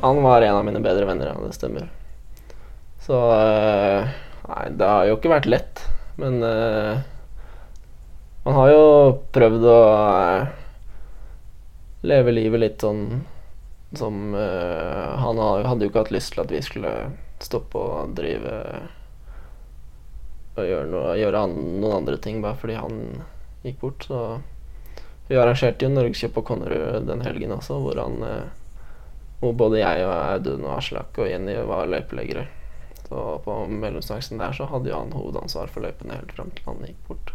Han 0.00 0.22
var 0.22 0.42
en 0.42 0.56
av 0.56 0.64
mine 0.64 0.80
bedre 0.80 1.04
venner, 1.08 1.32
ja, 1.32 1.46
det 1.46 1.56
stemmer. 1.56 1.88
Så 3.00 3.16
eh, 3.32 4.08
Nei, 4.46 4.64
det 4.78 4.86
har 4.86 5.06
jo 5.08 5.16
ikke 5.16 5.32
vært 5.32 5.48
lett, 5.50 5.80
men 6.20 6.38
uh, 6.38 7.00
man 8.46 8.58
har 8.60 8.68
jo 8.70 8.82
prøvd 9.34 9.64
å 9.66 9.78
uh, 9.90 10.42
eh, 10.44 12.04
leve 12.06 12.34
livet 12.34 12.62
litt 12.62 12.84
sånn 12.84 13.24
som 13.96 14.36
uh, 14.36 15.16
Han 15.18 15.40
hadde 15.66 15.86
jo 15.86 15.90
ikke 15.90 16.04
hatt 16.04 16.14
lyst 16.14 16.34
til 16.34 16.44
at 16.44 16.54
vi 16.54 16.60
skulle 16.62 16.92
stoppe 17.42 17.80
å 17.80 18.04
drive 18.14 18.54
og 20.56 20.62
gjøre, 20.62 20.86
noe, 20.92 21.16
gjøre 21.18 21.42
an, 21.48 21.56
noen 21.82 21.96
andre 21.98 22.20
ting 22.22 22.38
bare 22.44 22.56
fordi 22.60 22.78
han 22.78 23.02
gikk 23.66 23.82
bort. 23.82 24.06
Så 24.06 24.20
vi 25.26 25.36
arrangerte 25.36 25.84
jo 25.84 25.90
Norgescup 25.90 26.36
på 26.38 26.46
Konnerud 26.52 27.10
den 27.10 27.26
helgen 27.26 27.56
også, 27.58 27.80
hvor 27.82 27.98
han 28.00 28.22
hvor 29.40 29.56
både 29.56 29.82
jeg 29.82 30.04
og 30.06 30.14
Audun 30.16 30.64
og 30.64 30.78
Aslak 30.78 31.18
og 31.20 31.28
Jenny 31.30 31.56
var 31.68 31.88
løypeleggere. 31.90 32.46
Så 33.06 33.24
på 33.44 33.56
mellomdistansen 33.70 34.40
der 34.40 34.54
så 34.56 34.66
hadde 34.70 34.90
jo 34.90 34.98
han 34.98 35.14
hovedansvar 35.14 35.70
for 35.70 35.84
løypene 35.84 36.16
helt 36.16 36.32
fram 36.34 36.50
til 36.56 36.66
han 36.66 36.86
gikk 36.88 37.02
bort. 37.08 37.32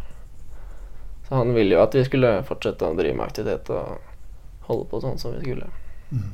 Så 1.28 1.38
han 1.38 1.54
ville 1.56 1.76
jo 1.76 1.84
at 1.84 1.94
vi 1.96 2.04
skulle 2.04 2.34
fortsette 2.44 2.88
å 2.88 2.98
drive 2.98 3.16
med 3.16 3.24
aktivitet 3.24 3.70
og 3.72 4.66
holde 4.68 4.88
på 4.90 5.00
sånn 5.00 5.20
som 5.20 5.36
vi 5.36 5.44
skulle. 5.46 5.70
Mm. 6.10 6.30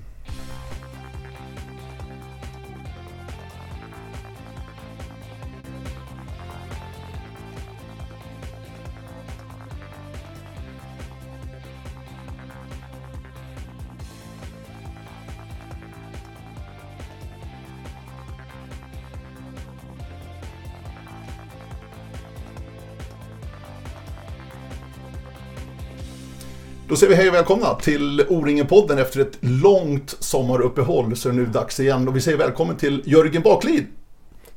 Då 26.88 26.96
säger 26.96 27.10
vi 27.10 27.16
hej 27.16 27.28
och 27.28 27.34
välkomna 27.34 27.74
till 27.74 28.24
O-ringen-podden 28.28 28.98
efter 28.98 29.20
ett 29.20 29.38
långt 29.40 30.16
sommaruppehåll 30.20 31.16
så 31.16 31.28
är 31.28 31.32
det 31.32 31.38
nu 31.38 31.46
dags 31.46 31.80
igen. 31.80 32.08
Och 32.08 32.16
vi 32.16 32.20
säger 32.20 32.38
välkommen 32.38 32.76
till 32.76 33.02
Jörgen 33.04 33.42
Baklid. 33.42 33.86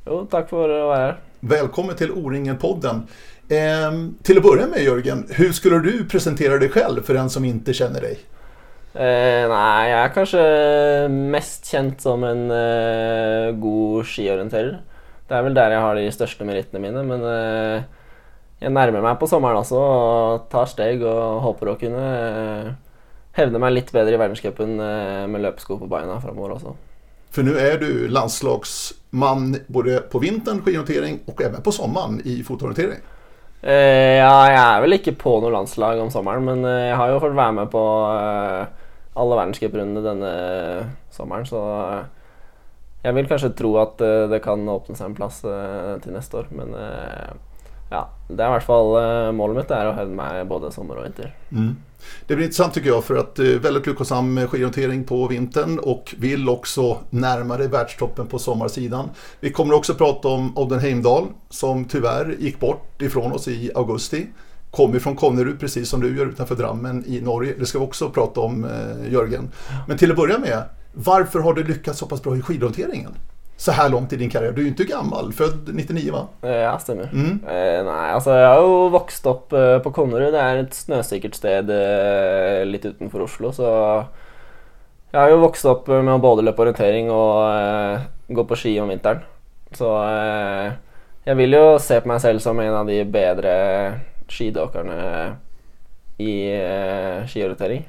Jo, 0.05 0.21
takk 0.31 0.47
for 0.49 0.71
å 0.71 0.85
være 0.88 1.01
her. 1.09 1.17
Välkommen 1.39 1.95
till 1.95 2.11
O-ringen-podden. 2.11 3.03
Ehm, 3.49 4.15
till 4.23 4.38
att 4.38 4.43
börja 4.43 4.67
med 4.67 4.83
Jörgen, 4.83 5.27
hur 5.29 5.51
skulle 5.51 5.79
du 5.79 6.05
presentera 6.05 6.57
dig 6.57 6.69
själv 6.69 7.03
för 7.03 7.13
den 7.13 7.29
som 7.29 7.45
inte 7.45 7.73
känner 7.73 8.01
dig? 8.01 8.19
Eh, 8.95 9.43
nei, 9.51 9.89
jeg 9.91 9.99
er 9.99 10.16
kanskje 10.16 10.45
mest 11.35 11.67
kjent 11.67 12.01
som 12.01 12.23
en 12.23 12.47
eh, 12.51 13.51
god 13.59 14.07
skiorienterer. 14.07 14.79
Det 15.27 15.35
er 15.35 15.43
vel 15.43 15.59
der 15.59 15.75
jeg 15.75 15.83
har 15.83 15.99
de 15.99 16.11
største 16.16 16.47
merittene 16.47 16.79
mine, 16.79 17.03
men 17.11 17.27
eh, 17.27 17.83
jeg 18.61 18.73
nærmer 18.73 19.01
meg 19.01 19.17
på 19.19 19.27
sommeren 19.29 19.61
også 19.63 19.81
og 19.81 20.47
tar 20.51 20.69
steg 20.69 21.01
og 21.01 21.41
håper 21.47 21.71
å 21.71 21.77
kunne 21.81 22.05
eh, 22.21 22.71
hevde 23.37 23.61
meg 23.61 23.73
litt 23.73 23.91
bedre 23.95 24.13
i 24.15 24.21
verdenscupen 24.21 24.75
eh, 24.77 25.25
med 25.31 25.41
løpesko 25.47 25.79
på 25.81 25.89
beina 25.89 26.19
framover 26.21 26.57
også. 26.59 26.75
För 27.31 27.43
nu 27.43 27.57
är 27.57 27.77
du 27.77 28.07
landslagsman 28.07 29.55
både 29.67 29.99
på 29.99 30.19
vintern 30.19 30.61
skidorientering 30.61 31.19
och 31.25 31.41
även 31.41 31.61
på 31.61 31.71
sommaren 31.71 32.21
i 32.25 32.43
fotorientering. 32.43 32.99
Eh, 33.61 34.17
ja, 34.17 34.47
jeg 34.49 34.57
er 34.57 34.81
vel 34.81 34.97
ikke 34.97 35.13
på 35.21 35.35
noe 35.39 35.53
landslag 35.53 35.99
om 36.01 36.09
sommeren, 36.11 36.43
men 36.45 36.65
eh, 36.65 36.89
jeg 36.89 36.97
har 36.97 37.11
jo 37.11 37.19
fått 37.21 37.37
være 37.37 37.55
med 37.59 37.69
på 37.71 37.83
eh, 38.09 38.65
alle 39.21 39.37
verdenscuprundene 39.37 40.01
denne 40.05 40.31
sommeren, 41.13 41.45
så 41.45 41.61
eh, 41.85 42.01
jeg 43.05 43.17
vil 43.17 43.29
kanskje 43.29 43.53
tro 43.57 43.75
at 43.81 44.01
eh, 44.01 44.25
det 44.33 44.41
kan 44.44 44.66
åpne 44.69 44.97
seg 44.97 45.11
en 45.11 45.17
plass 45.17 45.44
eh, 45.45 45.94
til 46.01 46.17
neste 46.17 46.41
år. 46.41 46.50
Men 46.57 46.73
ja, 47.91 48.09
det 48.28 48.40
er 48.40 48.50
i 48.50 48.56
hvert 48.56 48.68
fall 48.68 48.94
eh, 49.02 49.29
målet 49.35 49.62
mitt 49.62 49.72
er 49.75 49.90
å 49.90 49.96
hevde 49.96 50.16
meg 50.16 50.44
både 50.50 50.72
sommer 50.74 51.00
og 51.00 51.09
vinter. 51.09 51.34
Mm. 51.52 51.74
Det 52.28 52.35
blir 52.35 52.46
intressant 52.46 52.74
tycker 52.74 52.90
jag 52.90 53.03
för 53.03 53.16
att 53.16 53.40
eh, 53.40 53.46
väldigt 53.46 53.88
lyckosam 53.88 54.47
skidorientering 54.47 55.03
på 55.03 55.28
vintern 55.28 55.79
och 55.79 56.16
vill 56.18 56.50
också 56.50 56.97
närmare 57.09 57.68
världstoppen 57.68 58.28
på 58.28 58.40
sommarsidan. 58.40 59.09
Vi 59.40 59.51
kommer 59.51 59.74
också 59.74 59.94
prata 59.94 60.28
om 60.28 60.57
Odden 60.57 60.80
Heimdal 60.80 61.28
som 61.50 61.85
tyvärr 61.85 62.35
gick 62.40 62.59
bort 62.59 63.01
ifrån 63.01 63.31
oss 63.31 63.47
i 63.47 63.72
augusti. 63.75 64.28
Kommer 64.72 65.00
från 65.00 65.16
Konnerud 65.16 65.59
precis 65.59 65.90
som 65.90 66.01
du 66.01 66.18
gör 66.18 66.25
utanför 66.25 66.56
Drammen 66.56 67.03
i 67.07 67.22
Norge. 67.22 67.56
Det 67.59 67.66
ska 67.66 67.80
vi 67.80 67.85
också 67.85 68.09
prata 68.09 68.41
om 68.41 68.66
eh, 68.66 69.13
Jörgen. 69.13 69.51
Men 69.88 69.97
till 69.97 70.12
att 70.12 70.18
börja 70.18 70.40
med, 70.40 70.63
varför 70.94 71.40
har 71.40 71.53
du 71.53 71.63
lyckats 71.63 72.00
så 72.00 72.06
pass 72.06 72.24
bra 72.24 72.38
i 72.38 72.41
skidorienteringen? 72.41 73.12
Så 73.61 73.72
här 73.72 73.89
långt 73.89 74.13
i 74.13 74.17
din 74.17 74.29
karriär. 74.29 74.51
Du 74.51 74.61
är 74.61 74.63
ju 74.63 74.69
inte 74.69 74.83
gammal, 74.83 75.33
född 75.33 75.69
99 75.73 76.11
va? 76.11 76.27
Eh, 76.41 76.55
ja, 76.55 76.79
stemmer. 76.79 77.09
Mm. 77.13 77.39
Eh, 77.47 77.83
nei, 77.85 78.07
altså 78.09 78.33
jeg 78.33 78.47
har 78.47 78.61
jo 78.66 78.88
vokst 78.89 79.27
opp 79.29 79.53
eh, 79.53 79.75
på 79.85 79.91
Konnerud. 79.94 80.33
Det 80.33 80.41
er 80.41 80.61
et 80.63 80.73
snøsikkert 80.73 81.38
sted 81.38 81.69
eh, 81.69 82.63
litt 82.66 82.88
utenfor 82.89 83.27
Oslo, 83.27 83.51
så 83.53 83.67
jeg 85.11 85.19
har 85.19 85.29
jo 85.29 85.44
vokst 85.44 85.69
opp 85.69 85.91
med 85.94 86.09
å 86.09 86.23
både 86.23 86.47
løpe 86.47 86.66
orientering 86.66 87.13
og 87.13 87.35
eh, 87.51 88.07
gå 88.33 88.47
på 88.50 88.57
ski 88.63 88.73
om 88.81 88.89
vinteren. 88.89 89.21
Så 89.77 89.94
eh, 90.07 90.73
jeg 91.29 91.39
vil 91.44 91.53
jo 91.59 91.77
se 91.85 92.01
på 92.01 92.09
meg 92.09 92.25
selv 92.25 92.41
som 92.41 92.63
en 92.66 92.79
av 92.81 92.89
de 92.89 92.97
bedre 93.05 93.53
skidåkerne 94.25 94.97
i 96.17 96.33
skiorientering. 97.29 97.85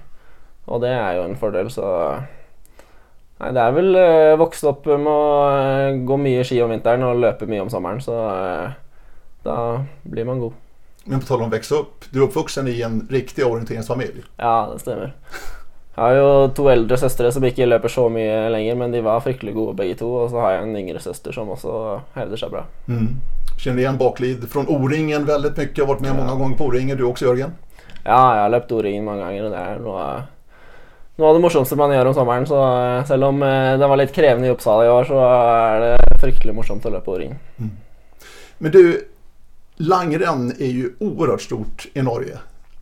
Og 0.68 0.84
det 0.84 0.92
er 1.00 1.16
jo 1.16 1.26
en 1.30 1.40
fordel, 1.40 1.72
så 1.72 1.88
Nei, 3.42 3.50
det 3.56 3.62
er 3.62 3.72
vel 3.74 3.96
eh, 3.98 4.32
vokst 4.38 4.66
opp 4.70 4.84
med 4.86 5.08
å 5.10 5.22
eh, 5.50 5.96
gå 6.06 6.18
mye 6.20 6.44
ski 6.46 6.60
om 6.62 6.70
vinteren 6.70 7.02
og 7.08 7.18
løpe 7.24 7.48
mye 7.50 7.64
om 7.64 7.70
sommeren, 7.72 7.98
så 8.02 8.18
eh, 8.30 8.76
da 9.42 9.56
blir 10.06 10.28
man 10.28 10.38
god. 10.38 10.60
Men 11.04 11.20
på 11.20 11.26
tal 11.26 11.42
om 11.42 11.50
växa 11.50 11.74
upp, 11.74 12.04
du 12.10 12.20
är 12.20 12.24
uppvuxen 12.24 12.68
i 12.68 12.82
en 12.82 13.08
riktig 13.10 13.46
orienteringsfamilj. 13.46 14.22
Ja, 14.36 14.70
det 14.72 14.78
stemmer. 14.78 15.16
Jeg 15.94 16.04
har 16.04 16.14
jo 16.14 16.28
to 16.56 16.68
eldre 16.70 16.96
søstre 16.96 17.32
som 17.34 17.44
ikke 17.44 17.66
løper 17.66 17.90
så 17.92 18.06
mye 18.08 18.46
lenger, 18.54 18.78
men 18.80 18.94
de 18.94 19.02
var 19.04 19.20
fryktelig 19.20 19.52
gode 19.56 19.74
begge 19.76 19.98
to. 20.00 20.08
Og 20.22 20.30
så 20.30 20.40
har 20.40 20.54
jeg 20.54 20.68
en 20.68 20.78
yngre 20.78 21.02
søster 21.02 21.34
som 21.34 21.50
også 21.52 21.72
hevder 22.14 22.40
seg 22.40 22.54
bra. 22.54 22.62
Mm. 22.86 23.18
Känner 23.58 23.82
igen 23.82 23.98
Baklid 23.98 24.48
från 24.50 24.68
O-ringen 24.68 25.24
väldigt 25.24 25.56
mycket. 25.56 25.78
Jag 25.78 25.84
har 25.84 25.94
varit 25.94 26.02
med 26.02 26.16
många 26.16 26.34
gånger 26.34 26.56
på 26.56 26.64
O-ringen. 26.64 26.96
Du 26.96 27.04
också 27.04 27.24
Jörgen? 27.24 27.52
Ja, 28.04 28.34
jeg 28.34 28.42
har 28.42 28.54
løpt 28.54 28.72
O-ringen 28.72 29.04
mange 29.04 29.26
ganger, 29.26 29.44
og 29.44 29.52
det 29.52 29.58
er 29.58 29.82
noe, 29.82 30.06
noe 31.18 31.28
av 31.28 31.36
det 31.36 31.42
morsomste 31.44 31.76
man 31.78 31.92
gjør 31.94 32.10
om 32.10 32.14
sommeren. 32.16 32.46
Så 32.48 32.58
eh, 32.58 33.04
selv 33.08 33.28
om 33.28 33.42
eh, 33.46 33.72
det 33.80 33.88
var 33.90 34.00
litt 34.00 34.14
krevende 34.16 34.48
i 34.48 34.52
Uppsala 34.54 34.86
i 34.86 34.92
år, 34.92 35.08
så 35.10 35.24
er 35.28 35.86
det 35.86 36.20
fryktelig 36.22 36.54
morsomt 36.56 36.86
å 36.88 36.92
løpe 36.94 37.12
O-ringen. 37.12 37.40
Men 38.62 38.72
du, 38.72 38.82
langrenn 39.82 40.50
är 40.58 40.72
ju 40.72 40.92
oerhört 41.00 41.42
stort 41.42 41.86
i 41.94 42.02
Norge. 42.02 42.38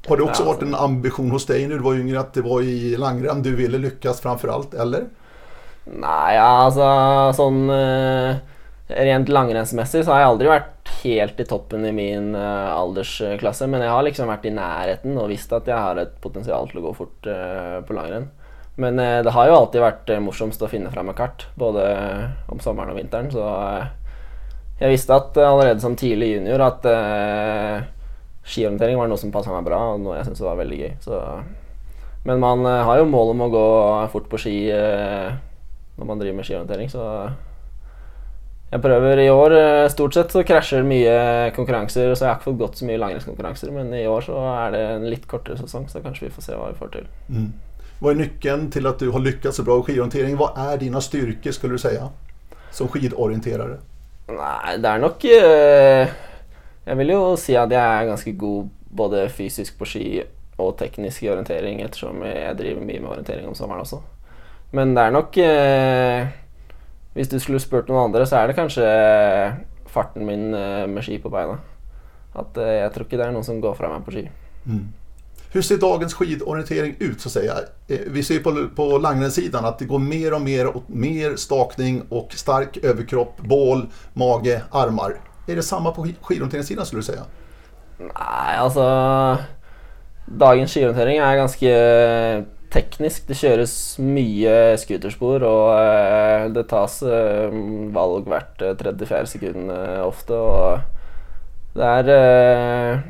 Har 0.08 0.16
det 0.16 0.22
också 0.22 0.42
Ja, 0.42 0.46
varit 0.52 0.62
en 0.62 0.74
ambition 0.74 1.30
hos 1.30 1.46
dig 1.46 1.66
när 1.68 1.76
du 1.76 1.82
var 1.82 1.94
yngre 1.94 2.20
att 2.20 2.34
det 2.34 2.42
var 2.42 2.62
i 2.62 2.96
langrenn 2.96 3.42
du 3.42 3.54
ville 3.56 3.78
lyckas 3.78 4.20
framför 4.20 4.48
allt, 4.48 4.74
eller? 4.74 5.04
Nei, 5.84 6.34
ja, 6.36 6.46
altså 6.66 6.86
sånn 7.36 7.64
eh, 7.72 8.40
Rent 8.90 9.28
langrennsmessig 9.32 10.02
så 10.04 10.12
har 10.12 10.20
jeg 10.22 10.30
aldri 10.32 10.48
vært 10.50 10.79
helt 11.02 11.40
i 11.40 11.46
toppen 11.48 11.84
i 11.86 11.92
min 11.94 12.34
uh, 12.36 12.72
aldersklasse, 12.74 13.68
men 13.70 13.84
jeg 13.84 13.92
har 13.92 14.04
liksom 14.06 14.30
vært 14.30 14.46
i 14.48 14.54
nærheten 14.54 15.18
og 15.20 15.30
visst 15.32 15.52
at 15.56 15.68
jeg 15.70 15.78
har 15.78 16.00
et 16.00 16.12
potensial 16.22 16.68
til 16.70 16.80
å 16.80 16.84
gå 16.88 16.92
fort 16.98 17.30
uh, 17.30 17.78
på 17.86 17.96
langrenn. 17.96 18.28
Men 18.80 19.00
uh, 19.00 19.20
det 19.26 19.34
har 19.34 19.48
jo 19.48 19.56
alltid 19.58 19.84
vært 19.84 20.12
uh, 20.12 20.20
morsomst 20.24 20.62
å 20.62 20.70
finne 20.70 20.92
fram 20.92 21.12
et 21.12 21.18
kart, 21.18 21.46
både 21.60 21.84
om 22.52 22.62
sommeren 22.62 22.92
og 22.94 23.00
vinteren, 23.00 23.30
så 23.32 23.46
eh, 23.46 23.88
jeg 24.80 24.94
visste 24.94 25.16
at 25.16 25.36
allerede 25.44 25.82
som 25.82 25.96
tidlig 25.98 26.34
junior 26.34 26.62
at 26.64 26.86
eh, 26.88 27.82
skiorientering 28.48 28.96
var 28.96 29.10
noe 29.10 29.20
som 29.20 29.32
passa 29.34 29.52
meg 29.52 29.66
bra, 29.68 29.80
og 29.92 30.00
noe 30.00 30.16
jeg 30.16 30.30
syntes 30.30 30.46
var 30.46 30.56
veldig 30.60 30.78
gøy. 30.80 30.94
Så 31.04 31.20
men 32.24 32.36
man 32.36 32.66
har 32.68 32.98
jo 33.00 33.06
mål 33.08 33.30
om 33.32 33.46
å 33.46 33.52
gå 33.52 33.66
fort 34.12 34.26
på 34.28 34.36
ski 34.42 34.56
när 34.68 35.38
når 36.00 36.06
man 36.06 36.18
driver 36.18 36.36
med 36.36 36.44
skiorientering, 36.44 36.88
så 36.88 37.30
jeg 38.70 38.82
prøver 38.82 39.18
i 39.24 39.30
år. 39.30 39.52
eh, 39.58 39.88
Stort 39.88 40.14
sett 40.14 40.30
så 40.32 40.44
krasjer 40.46 40.82
mye 40.86 41.50
konkurranser, 41.56 42.14
så 42.14 42.24
jeg 42.24 42.30
har 42.30 42.38
ikke 42.38 42.50
fått 42.50 42.58
gått 42.58 42.78
så 42.78 42.86
mye 42.86 43.00
langrennskonkurranser, 43.02 43.70
men 43.74 43.94
i 43.94 44.06
år 44.06 44.20
så 44.28 44.38
er 44.66 44.70
det 44.76 44.84
en 44.94 45.08
litt 45.10 45.26
kortere 45.26 45.58
sesong, 45.58 45.88
så 45.90 46.02
kanskje 46.04 46.28
vi 46.28 46.34
får 46.36 46.42
se 46.46 46.54
hva 46.58 46.70
vi 46.70 46.78
får 46.78 46.92
til. 46.94 47.06
Vad 48.02 48.12
är 48.12 48.18
nyckeln 48.18 48.70
till 48.70 48.86
att 48.86 48.98
du 48.98 49.10
har 49.10 49.20
lyckats 49.20 49.56
så 49.56 49.62
bra 49.62 49.78
i 49.78 49.82
skidorientering? 49.82 50.36
Vad 50.36 50.58
är 50.58 50.76
dina 50.78 51.00
styrkor 51.00 51.50
skulle 51.50 51.74
du 51.74 51.78
säga? 51.78 52.08
Som 52.70 52.88
skidorienterare? 52.88 53.76
Nei, 54.30 54.76
det 54.78 54.88
er 54.88 54.98
nok 55.02 55.24
eh, 55.24 56.08
Jeg 56.86 56.96
vil 56.96 57.10
jo 57.10 57.36
si 57.36 57.56
at 57.58 57.70
jeg 57.70 57.82
er 57.82 58.06
ganske 58.08 58.32
god 58.38 58.68
både 58.90 59.28
fysisk 59.28 59.76
på 59.78 59.84
ski 59.84 60.22
og 60.60 60.76
teknisk 60.78 61.22
i 61.22 61.28
orientering, 61.30 61.82
ettersom 61.82 62.22
jeg 62.24 62.56
driver 62.58 62.80
mye 62.84 63.00
med 63.00 63.10
orientering 63.10 63.48
om 63.48 63.54
sommeren 63.54 63.80
også. 63.84 64.00
Men 64.72 64.94
det 64.94 65.02
er 65.04 65.14
nok 65.14 65.36
eh, 65.42 66.26
Hvis 67.20 67.28
du 67.28 67.36
skulle 67.36 67.60
spurt 67.60 67.90
noen 67.90 68.06
andre, 68.06 68.24
så 68.24 68.38
er 68.38 68.48
det 68.48 68.56
kanskje 68.56 68.84
farten 69.92 70.24
min 70.24 70.54
eh, 70.56 70.86
med 70.88 71.04
ski 71.04 71.18
på 71.20 71.28
beina. 71.28 71.58
At 72.32 72.56
eh, 72.56 72.78
jeg 72.78 72.94
tror 72.94 73.04
ikke 73.04 73.18
det 73.20 73.26
er 73.26 73.34
noen 73.34 73.44
som 73.44 73.58
går 73.60 73.74
fra 73.76 73.90
meg 73.92 74.06
på 74.06 74.14
ski. 74.14 74.22
Hur 75.52 75.66
ser 75.66 75.82
dagens 75.82 76.14
skidorientering 76.16 76.94
ut 76.98 77.20
så 77.20 77.28
att 77.28 77.32
säga? 77.32 77.54
Eh, 77.88 78.06
vi 78.06 78.22
ser 78.22 78.40
på, 78.40 78.68
på 78.76 78.98
langrenssidan 78.98 79.64
att 79.64 79.78
det 79.78 79.84
går 79.84 79.98
mer 79.98 80.34
och 80.34 80.40
mer 80.40 80.66
och 80.76 80.82
mer 80.86 81.36
stakning 81.36 82.02
och 82.08 82.32
stark 82.32 82.76
överkropp, 82.76 83.40
bål, 83.40 83.86
mage, 84.12 84.62
armar. 84.70 85.20
Är 85.46 85.56
det 85.56 85.62
samma 85.62 85.92
på 85.92 86.06
skidorienteringssidan 86.22 86.86
skulle 86.86 87.00
du 87.00 87.04
säga? 87.04 87.22
Nej, 87.98 88.56
altså 88.58 88.84
Dagens 90.24 90.72
skiorientering 90.72 91.18
er 91.18 91.36
ganske 91.36 91.74
teknisk. 92.72 93.26
Det 93.28 93.38
kjøres 93.38 93.74
mye 94.02 94.54
scooterspor, 94.80 95.44
og 95.46 95.70
eh, 95.76 96.48
det 96.54 96.66
tas 96.70 97.00
val 97.02 97.94
valg 97.96 98.28
hvert 98.30 98.64
eh, 98.64 98.76
tredje-fjerde 98.80 99.30
sekund 99.30 99.72
eh, 99.74 100.02
ofte. 100.04 100.36
Og 100.36 101.78
det 101.78 101.86
er 101.86 103.02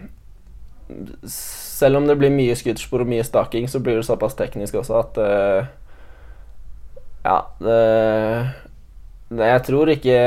Selv 1.30 1.96
om 2.00 2.06
det 2.08 2.18
blir 2.18 2.32
mye 2.34 2.56
scooterspor 2.58 3.04
og 3.04 3.12
mye 3.12 3.24
staking, 3.24 3.68
så 3.70 3.80
blir 3.80 4.00
det 4.00 4.08
såpass 4.08 4.34
teknisk 4.38 4.74
også 4.80 4.98
at 5.00 5.20
Ja, 7.24 7.38
det, 7.60 7.78
Jag 9.30 9.46
Jeg 9.46 9.62
tror 9.62 9.88
ikke 9.88 10.18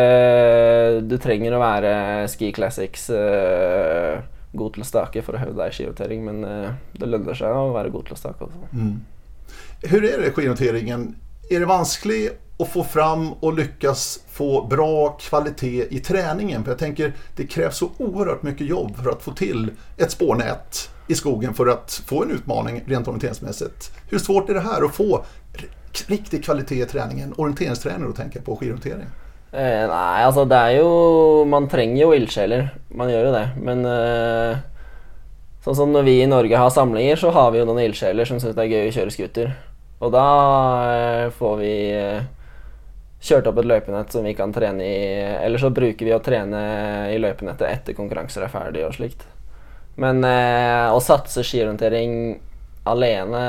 du 1.03 1.17
trenger 1.17 1.53
å 1.53 1.59
være 1.59 2.27
Ski 2.31 2.51
Classics 2.55 3.09
god 4.53 4.73
til 4.73 4.83
å 4.83 4.87
stake 4.87 5.21
for 5.25 5.35
å 5.35 5.41
hevde 5.41 5.57
deg 5.57 5.73
i 5.73 5.75
skiorientering, 5.75 6.23
men 6.23 6.41
det 6.93 7.09
lønner 7.09 7.35
seg 7.35 7.51
å 7.51 7.73
være 7.73 7.91
god 7.91 8.05
til 8.07 8.15
å 8.15 8.21
stake 8.21 8.47
også. 8.47 8.69
Mm. 8.71 9.01
Hur 9.81 10.05
är 10.05 10.21
det 10.21 10.31
skidnoteringen? 10.31 11.15
Är 11.49 11.59
det 11.59 11.65
vanskligt 11.65 12.39
att 12.59 12.69
få 12.69 12.83
fram 12.83 13.33
och 13.33 13.53
lyckas 13.53 14.19
få 14.31 14.67
bra 14.67 15.09
kvalitet 15.09 15.87
i 15.89 15.99
träningen? 15.99 16.63
För 16.63 16.71
jag 16.71 16.79
tänker, 16.79 17.13
det 17.35 17.47
krävs 17.47 17.77
så 17.77 17.89
oerhört 17.97 18.43
mycket 18.43 18.67
jobb 18.67 18.95
för 19.03 19.09
att 19.09 19.23
få 19.23 19.31
till 19.31 19.71
ett 19.97 20.11
spårnät 20.11 20.89
i 21.07 21.15
skogen 21.15 21.53
för 21.53 21.67
att 21.67 22.01
få 22.05 22.23
en 22.23 22.31
utmaning 22.31 22.83
rent 22.87 23.07
orienteringsmässigt. 23.07 23.91
Hur 24.09 24.19
svårt 24.19 24.49
är 24.49 24.53
det 24.53 24.59
här 24.59 24.85
att 24.85 24.95
få 24.95 25.25
riktig 26.07 26.43
kvalitet 26.43 26.81
i 26.81 26.85
träningen? 26.85 27.33
Orienteringstränare 27.37 28.07
då 28.07 28.13
tänker 28.13 28.37
jag 28.37 28.45
på 28.45 28.55
skidorientering. 28.55 29.07
Eh, 29.51 29.87
nej, 29.87 30.23
alltså 30.23 30.45
det 30.45 30.55
är 30.55 30.69
ju, 30.69 31.45
man 31.45 31.69
tränger 31.69 32.05
ju 32.05 32.15
eldsjälar, 32.15 32.77
man 32.87 33.09
gör 33.09 33.25
ju 33.25 33.31
det. 33.31 33.49
Men 33.61 33.85
eh, 33.85 34.57
sånn 35.63 35.75
som 35.75 35.91
när 35.93 36.03
vi 36.03 36.21
i 36.21 36.27
Norge 36.27 36.57
har 36.57 36.69
samlingar 36.69 37.15
så 37.15 37.31
har 37.31 37.51
vi 37.51 37.59
ju 37.59 37.65
några 37.65 37.83
ildsjeler 37.83 38.25
som 38.25 38.39
syns 38.39 38.55
det 38.55 38.63
är 38.63 38.69
kul 38.69 38.87
att 38.87 38.93
köra 38.93 39.09
skoter. 39.09 39.53
Og 39.99 40.11
da 40.11 40.27
eh, 40.93 41.29
får 41.31 41.57
vi 41.57 41.75
eh, 41.95 42.23
kjørt 43.23 43.47
opp 43.47 43.61
et 43.61 43.69
løypenett 43.69 44.11
som 44.11 44.25
vi 44.27 44.33
kan 44.35 44.53
trene 44.53 44.83
i. 44.83 44.97
Eller 45.39 45.61
så 45.61 45.71
bruker 45.71 46.05
vi 46.05 46.15
å 46.15 46.19
trene 46.23 46.63
i 47.13 47.19
løypenettet 47.21 47.69
etter 47.69 47.95
konkurranser 47.95 48.43
er 48.43 48.51
ferdig 48.51 48.83
og 48.87 48.97
slikt. 48.97 49.23
Men 49.95 50.23
eh, 50.27 50.89
å 50.91 50.99
satse 51.03 51.45
skiorientering 51.45 52.41
alene 52.83 53.43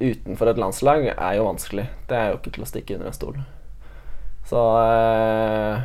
utenfor 0.00 0.48
et 0.48 0.60
landslag 0.62 1.10
er 1.12 1.36
jo 1.36 1.44
vanskelig. 1.50 1.84
Det 2.08 2.16
er 2.16 2.30
jo 2.30 2.40
ikke 2.40 2.54
til 2.56 2.64
å 2.64 2.70
stikke 2.70 2.96
under 2.96 3.10
en 3.10 3.18
stol. 3.18 3.38
Så 4.48 4.64
eh, 4.80 5.84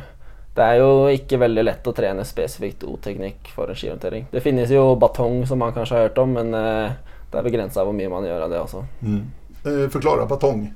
det 0.54 0.62
er 0.62 0.78
jo 0.78 0.90
ikke 1.10 1.40
veldig 1.42 1.64
lett 1.66 1.88
å 1.90 1.94
trene 1.96 2.24
spesifikt 2.26 2.84
O-teknikk 2.86 3.50
for 3.56 3.70
en 3.70 3.78
skiorientering. 3.78 4.28
Det 4.30 4.42
finnes 4.44 4.70
jo 4.70 4.92
batong, 5.00 5.40
som 5.50 5.58
man 5.58 5.74
kanskje 5.74 5.96
har 5.96 6.08
hørt 6.08 6.20
om, 6.22 6.36
men 6.36 6.54
eh, 6.54 6.94
det 7.32 7.40
er 7.40 7.48
begrensa 7.48 7.82
hvor 7.82 7.96
mye 7.96 8.12
man 8.12 8.26
gjør 8.28 8.46
av 8.46 8.52
det 8.52 8.60
også. 8.62 8.84
Mm. 9.02 9.24
Eh, 9.64 9.88
förklara, 9.90 10.28
batong. 10.30 10.68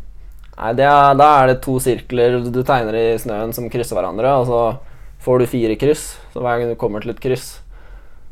Nei, 0.58 0.72
det 0.74 0.88
er, 0.88 1.14
Da 1.14 1.28
er 1.38 1.52
det 1.52 1.60
to 1.62 1.76
sirkler 1.78 2.40
du 2.42 2.62
tegner 2.66 2.98
i 2.98 3.06
snøen 3.22 3.54
som 3.54 3.68
krysser 3.70 3.98
hverandre. 3.98 4.34
Og 4.40 4.50
så 4.50 4.62
får 5.22 5.38
du 5.38 5.50
fire 5.52 5.78
kryss. 5.78 6.08
Så 6.34 6.42
hver 6.42 6.58
gang 6.58 6.72
du 6.72 6.80
kommer 6.80 7.04
til 7.04 7.14
et 7.14 7.22
kryss, 7.22 7.60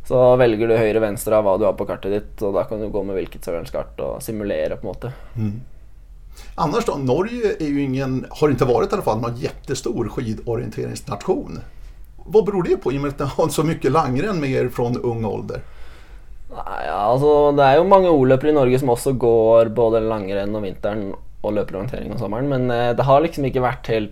så 0.07 0.33
velger 0.41 0.67
du 0.67 0.75
høyre-venstre 0.79 1.39
av 1.39 1.47
hva 1.47 1.55
du 1.59 1.67
har 1.69 1.79
på 1.79 1.87
kartet 1.87 2.15
ditt. 2.17 2.35
Og 2.43 2.59
da 2.59 2.67
kan 2.67 2.83
du 2.83 2.91
gå 2.91 3.05
med 3.07 3.21
hvilket 3.21 3.47
sørens 3.47 3.71
kart 3.75 3.95
og 4.03 4.19
simulera 4.25 4.81
på 4.81 4.89
en 4.89 4.91
måte. 4.91 5.15
Mm. 5.39 5.57
Annars 6.55 6.85
då, 6.85 6.95
Norge 6.95 7.57
är 7.61 7.67
ju 7.67 7.83
ingen, 7.83 8.27
har 8.31 8.49
inte 8.49 8.65
varit 8.65 8.93
i 8.93 8.95
alla 8.95 9.03
fall, 9.03 9.21
någon 9.21 9.37
jättestor 9.37 10.09
skidorienteringsnation. 10.09 11.59
Vad 12.27 12.45
beror 12.45 12.63
det 12.63 12.77
på 12.77 12.93
i 12.93 12.99
och 12.99 13.03
med 13.03 13.09
att 13.09 13.19
ni 13.19 13.25
har 13.25 13.49
så 13.49 13.63
mycket 13.63 13.93
langrenn 13.93 14.41
med 14.41 14.51
er 14.51 14.69
från 14.69 14.97
ung 14.97 15.25
ålder? 15.25 15.61
Nei, 16.51 16.89
altså, 16.89 17.53
det 17.53 17.63
är 17.63 17.79
ju 17.79 17.85
många 17.85 18.11
olöpare 18.11 18.51
i 18.51 18.53
Norge 18.53 18.79
som 18.79 18.91
också 18.91 19.13
går 19.13 19.67
både 19.67 20.01
langrenn 20.01 20.57
om 20.57 20.63
vintern 20.63 21.15
och 21.41 21.53
löporientering 21.53 22.13
och 22.13 22.23
om 22.23 22.31
men 22.49 22.71
eh, 22.71 22.97
det 22.97 23.03
har 23.03 23.21
liksom 23.21 23.45
inte 23.45 23.61
varit 23.61 23.87
helt 23.89 24.11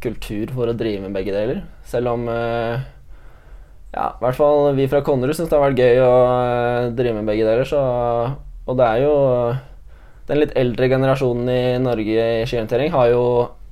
kultur 0.00 0.46
för 0.46 0.68
att 0.68 0.78
driva 0.78 1.02
med 1.02 1.12
begge 1.12 1.32
deler. 1.32 1.64
Selv 1.84 2.08
om 2.08 2.28
eh, 2.28 2.80
ja, 3.92 4.16
i 4.20 4.24
hvert 4.24 4.36
fall 4.36 4.74
vi 4.74 4.88
från 4.88 5.02
Konnerud 5.02 5.36
syns 5.36 5.50
det 5.50 5.56
har 5.56 5.70
vært 5.70 5.78
gøy 5.78 6.00
å 6.04 6.12
eh, 6.28 6.92
drive 6.92 7.14
med 7.14 7.28
begge 7.28 7.44
deler. 7.44 7.64
Så, 7.64 7.80
og 8.66 8.76
det 8.76 8.84
är 8.84 8.96
ju 8.96 9.54
den 10.28 10.42
litt 10.42 10.52
eldre 10.58 10.88
generasjonen 10.88 11.48
i 11.48 11.62
Norge 11.82 12.26
i 12.40 12.46
skiorientering 12.46 12.92
har 12.94 13.10
jo 13.10 13.24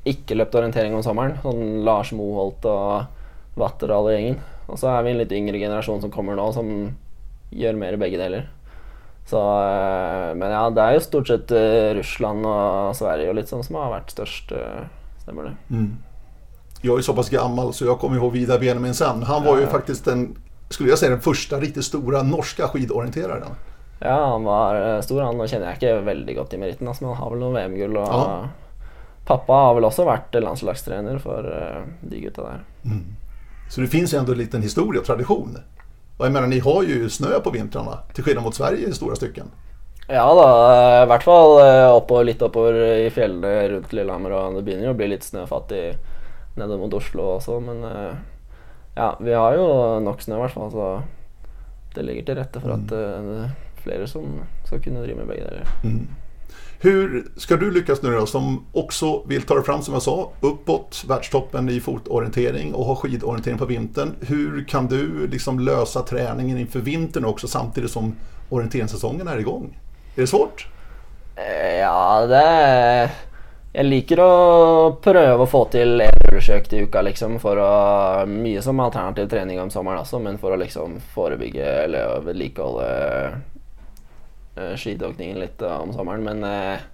ikke 0.09 0.37
løpt 0.39 0.57
orientering 0.59 0.95
om 0.97 1.05
sommeren. 1.05 1.37
Sånn 1.43 1.83
Lars 1.87 2.13
Moholt 2.17 2.65
og 2.69 3.59
Watter 3.59 3.93
og 3.93 3.99
alle 3.99 4.17
gjengen. 4.17 4.39
Og 4.69 4.81
så 4.81 4.91
er 4.93 5.05
vi 5.05 5.13
en 5.13 5.21
litt 5.21 5.35
yngre 5.35 5.61
generasjon 5.61 6.03
som 6.05 6.13
kommer 6.13 6.39
nå, 6.39 6.49
som 6.57 6.71
gjør 7.55 7.79
mer 7.81 7.97
begge 8.01 8.21
deler. 8.21 8.49
Så, 9.29 9.39
eh, 9.39 10.35
men 10.41 10.53
ja, 10.53 10.63
det 10.73 10.85
er 10.85 10.95
jo 10.97 11.05
stort 11.05 11.29
sett 11.29 11.51
uh, 11.53 11.95
Russland 11.99 12.47
och 12.47 12.97
Sverige 12.97 13.29
och 13.29 13.35
lite 13.35 13.49
sånt 13.49 13.67
som 13.67 13.75
har 13.75 13.91
varit 13.91 14.11
störst, 14.11 14.53
uh, 14.53 14.59
stämmer 15.23 15.43
det? 15.43 15.75
Mm. 15.75 15.97
Jag 16.81 16.99
är 16.99 17.03
så 17.03 17.15
pass 17.15 17.31
gammal 17.31 17.73
så 17.73 17.85
jag 17.85 17.99
kommer 17.99 18.17
ihåg 18.17 18.33
Vidar 18.33 18.59
Benjaminsen. 18.59 19.23
Han 19.23 19.45
var 19.45 19.55
ja, 19.55 19.61
ju 19.61 19.67
faktiskt 19.67 20.05
den, 20.05 20.37
skulle 20.69 20.89
jag 20.89 20.99
säga, 20.99 21.11
den 21.11 21.21
första 21.21 21.61
riktigt 21.61 21.85
stora 21.85 22.23
norska 22.23 22.69
skidorienteraren. 22.69 23.51
Ja, 23.99 24.17
han 24.33 24.45
var 24.45 25.01
stor 25.03 25.23
han. 25.27 25.41
Kjenner 25.49 25.73
jeg 25.73 25.81
ikke 25.81 25.95
veldig 26.07 26.35
godt 26.37 26.55
i 26.55 26.61
meritten, 26.63 26.87
men 26.87 27.09
han 27.09 27.19
har 27.19 27.31
väl 27.33 27.41
noen 27.43 27.57
VM-gull. 27.57 27.97
Og 27.99 28.13
ja. 28.13 28.49
pappa 29.27 29.53
har 29.53 29.75
väl 29.75 29.85
också 29.85 30.05
varit 30.05 30.35
landslagstränare 30.35 31.19
för 31.19 31.47
uh, 31.47 31.83
de 32.01 32.21
gutta 32.21 32.43
där. 32.43 32.61
Mm. 32.85 33.05
Så 33.69 33.81
det 33.81 33.87
finns 33.87 34.15
ju 34.15 34.19
ändå 34.19 34.33
en 34.33 34.39
liten 34.39 34.63
historia 34.63 35.01
och 35.01 35.07
tradition. 35.07 35.59
Och 36.17 36.27
jag 36.27 36.33
menar, 36.33 36.47
ni 36.47 36.59
har 36.59 36.83
ju 36.83 37.11
snö 37.11 37.41
på 37.41 37.51
vintrarna 37.51 37.99
till 38.15 38.25
skillnad 38.25 38.45
mot 38.45 38.55
Sverige 38.55 38.89
i 38.89 38.93
stora 38.93 39.17
stycken. 39.17 39.51
Ja 40.09 40.35
da, 40.35 41.03
i 41.03 41.07
hvert 41.07 41.23
fall 41.23 41.59
eh, 41.61 41.91
oppover, 41.93 42.25
litt 42.25 42.43
oppover 42.43 42.79
i 43.05 43.11
fjellene 43.13 43.69
rundt 43.69 43.93
Lillehammer. 43.93 44.33
Og 44.33 44.57
det 44.57 44.65
begynner 44.65 44.95
å 44.95 44.97
bli 44.97 45.11
litt 45.13 45.27
snøfattig 45.27 45.83
nede 46.57 46.79
mot 46.81 46.95
Oslo 46.97 47.35
også, 47.37 47.59
men 47.61 47.85
eh, 47.85 48.15
ja, 48.97 49.13
vi 49.21 49.37
har 49.37 49.59
jo 49.59 49.69
nok 50.03 50.25
snø 50.25 50.39
i 50.39 50.43
hvert 50.47 50.57
fall. 50.57 50.73
Så 50.73 50.89
det 51.95 52.07
ligger 52.09 52.25
til 52.25 52.41
rette 52.41 52.63
for 52.65 52.73
at 52.79 52.95
mm. 52.95 53.68
Er 53.89 53.99
flere 53.99 54.09
som 54.09 54.41
skal 54.67 54.83
kunne 54.85 55.03
drive 55.05 55.17
med 55.17 55.27
begge 55.27 55.45
deler. 55.45 55.69
Mm. 55.85 56.09
Hur 56.81 57.25
ska 57.37 57.57
du 57.57 57.71
lyckas 57.71 58.03
nu 58.03 58.11
då 58.11 58.27
som 58.27 58.65
också 58.73 59.23
vill 59.27 59.43
ta 59.43 59.55
dig 59.55 59.65
fram 59.65 59.83
som 59.83 59.95
jag 59.95 60.03
sa 60.03 60.31
uppåt 60.41 61.05
världstoppen 61.09 61.69
i 61.69 61.81
fotorientering 61.81 62.75
och 62.75 62.85
ha 62.85 62.97
skidorientering 62.97 63.59
på 63.59 63.65
vintern. 63.65 64.15
Hur 64.21 64.65
kan 64.65 64.87
du 64.87 65.27
liksom 65.27 65.61
lösa 65.61 66.03
träningen 66.03 66.59
inför 66.59 66.81
vintern 66.81 67.25
också 67.25 67.49
samtidigt 67.49 67.91
som 67.91 68.17
orienteringssäsongen 68.49 69.29
är 69.29 69.39
igång? 69.39 69.79
Är 70.17 70.21
det 70.21 70.27
svårt? 70.27 70.67
Eh, 71.37 71.79
ja, 71.79 72.27
det 72.27 72.37
är... 72.37 73.11
Jeg 73.73 73.85
liker 73.85 74.21
å 74.25 74.31
prøve 75.05 75.45
å 75.45 75.47
få 75.47 75.61
til 75.71 76.01
en 76.01 76.23
rullesøkt 76.25 76.73
i 76.73 76.81
uka 76.89 77.03
liksom, 77.05 77.37
for 77.39 77.61
å 77.61 77.73
Mye 78.27 78.63
som 78.65 78.81
alternativ 78.81 79.29
trening 79.29 79.61
om 79.61 79.71
sommeren 79.71 80.01
også, 80.01 80.19
men 80.25 80.39
for 80.41 80.57
å 80.57 80.59
liksom 80.59 80.97
forebygge 81.15 81.69
eller 81.85 82.25
vedlikeholde 82.25 82.89
Eh, 82.89 83.37
Eh, 84.59 84.77
skidåkningen 84.77 85.39
litt 85.39 85.63
om 85.63 85.93
sommeren. 85.93 86.25
Men 86.25 86.45
eh, 86.45 86.87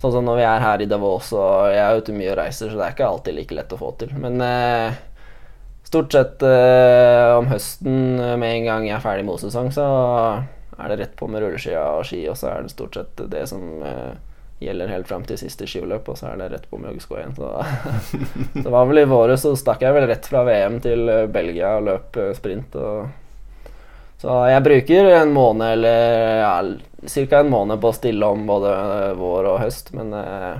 sånn 0.00 0.14
som 0.14 0.26
når 0.26 0.40
vi 0.40 0.46
er 0.48 0.64
her 0.64 0.82
i 0.82 0.88
Davos 0.90 1.32
og 1.36 1.70
jeg 1.72 1.82
er 1.82 2.00
ute 2.00 2.16
mye 2.16 2.32
og 2.32 2.38
reiser, 2.40 2.70
så 2.70 2.78
det 2.78 2.86
er 2.86 2.96
ikke 2.96 3.10
alltid 3.10 3.38
like 3.38 3.58
lett 3.58 3.74
å 3.74 3.80
få 3.80 3.92
til. 4.00 4.14
Men 4.20 4.42
eh, 4.44 5.00
stort 5.86 6.16
sett 6.16 6.44
eh, 6.46 7.32
om 7.36 7.50
høsten, 7.52 7.98
med 8.40 8.48
en 8.52 8.70
gang 8.70 8.88
jeg 8.88 8.98
er 8.98 9.04
ferdig 9.04 9.26
med 9.28 9.42
sesong, 9.42 9.72
så 9.74 9.88
er 10.76 10.92
det 10.92 11.02
rett 11.02 11.18
på 11.18 11.28
med 11.30 11.44
rulleskia 11.44 11.82
og 11.96 12.06
ski, 12.08 12.24
og 12.28 12.36
så 12.36 12.52
er 12.52 12.64
det 12.64 12.74
stort 12.74 12.98
sett 12.98 13.28
det 13.32 13.46
som 13.48 13.62
gjelder 14.60 14.90
helt 14.92 15.08
fram 15.08 15.22
til 15.28 15.38
siste 15.40 15.68
skiløp, 15.68 16.08
og 16.08 16.18
så 16.18 16.30
er 16.30 16.40
det 16.40 16.50
rett 16.52 16.66
på 16.68 16.80
med 16.80 16.90
joggesko 16.90 17.16
igjen. 17.16 17.36
Så 17.36 17.52
det 18.64 18.72
var 18.72 18.88
vel 18.88 19.00
i 19.00 19.08
våre 19.08 19.38
så 19.40 19.54
stakk 19.56 19.84
jeg 19.84 19.96
vel 19.96 20.08
rett 20.10 20.28
fra 20.28 20.42
VM 20.48 20.76
til 20.84 21.08
Belgia 21.32 21.78
og 21.78 21.88
løp 21.88 22.20
sprint. 22.36 22.76
og 22.76 23.06
så 24.20 24.36
jeg 24.48 24.64
bruker 24.64 25.10
en 25.18 25.32
måned 25.36 25.76
eller 25.76 26.04
ja, 26.40 26.52
ca. 27.06 27.40
en 27.40 27.50
måned 27.50 27.80
på 27.80 27.90
å 27.90 27.96
stille 27.96 28.26
om 28.26 28.46
både 28.46 28.72
vår 29.18 29.50
og 29.52 29.60
høst, 29.62 29.92
men 29.96 30.12
eh, 30.16 30.54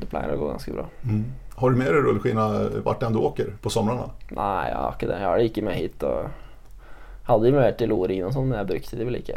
det 0.00 0.08
pleier 0.10 0.34
å 0.34 0.40
gå 0.40 0.50
ganske 0.50 0.74
bra. 0.74 0.86
Mm. 1.04 1.24
Har 1.60 1.70
du 1.70 1.76
med 1.76 1.90
deg 1.92 2.06
rulleskina 2.06 2.44
vart 2.84 3.02
enn 3.04 3.16
du 3.16 3.20
åker 3.20 3.50
på 3.60 3.72
somrene? 3.72 4.06
Nei, 4.32 4.68
jeg 4.70 4.78
har 4.80 4.94
ikke 4.96 5.08
det. 5.10 5.18
Jeg 5.20 5.28
har 5.28 5.40
det 5.40 5.48
ikke 5.50 5.64
med 5.66 5.76
hit. 5.76 6.06
Og 6.08 7.26
hadde 7.28 7.46
de 7.46 7.52
med 7.52 7.76
til 7.76 7.92
Oringen 7.92 8.30
og 8.30 8.32
sånn, 8.32 8.48
men 8.48 8.62
jeg 8.62 8.70
brukte 8.70 8.96
de 8.96 9.08
vel 9.08 9.18
ikke. 9.20 9.36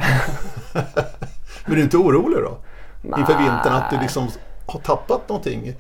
men 1.66 1.76
du 1.76 1.80
är 1.82 1.84
inte 1.84 1.98
orolig 1.98 2.40
då? 2.46 2.54
Nei. 3.02 3.20
Inför 3.20 3.38
vintern 3.38 3.74
att 3.74 3.92
du 3.92 4.00
liksom 4.00 4.30
har 4.68 4.80
tappat 4.80 5.30
någonting? 5.30 5.74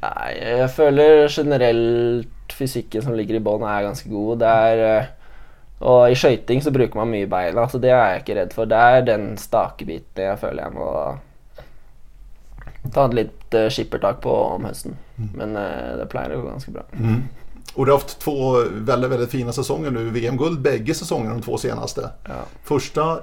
Nei, 0.00 0.32
jeg 0.38 0.70
føler 0.70 1.28
generelt 1.28 2.52
fysikken 2.54 3.02
som 3.02 3.14
ligger 3.18 3.36
i 3.36 3.44
bånn 3.44 3.66
er 3.66 3.84
ganske 3.90 4.08
god. 4.08 4.40
Det 4.40 4.56
eh, 4.88 5.10
Og 5.78 6.10
i 6.10 6.16
skøyting 6.18 6.62
så 6.62 6.72
bruker 6.74 6.98
man 6.98 7.10
mye 7.12 7.28
beina, 7.30 7.68
så 7.70 7.78
det 7.78 7.92
er 7.94 8.00
jeg 8.12 8.22
ikke 8.22 8.38
redd 8.40 8.54
for. 8.56 8.70
Det 8.70 8.78
er 8.78 9.04
den 9.06 9.28
stakebiten 9.38 10.24
jeg 10.24 10.40
føler 10.40 10.64
jeg 10.64 10.74
må 10.74 10.90
ta 12.94 13.04
et 13.06 13.14
litt 13.14 13.54
uh, 13.54 13.68
skippertak 13.70 14.20
på 14.24 14.32
om 14.56 14.64
høsten. 14.66 14.96
Men 15.16 15.56
uh, 15.58 15.98
det 16.00 16.08
pleier 16.10 16.34
å 16.36 16.42
gå 16.42 16.50
ganske 16.50 16.74
bra. 16.74 16.84
Mm. 16.98 17.22
Och 17.74 17.86
du 17.86 17.92
har 17.92 17.98
haft 17.98 18.18
två 18.18 18.64
väldigt, 18.70 19.10
väldigt 19.10 19.30
fina 19.30 19.52
säsonger 19.52 19.90
nu. 19.90 20.10
VM-guld 20.10 20.60
bägge 20.60 20.94
säsongerna 20.94 21.34
de 21.34 21.42
två 21.42 21.58
senaste. 21.58 22.10
Ja. 22.24 22.42
Första, 22.64 23.20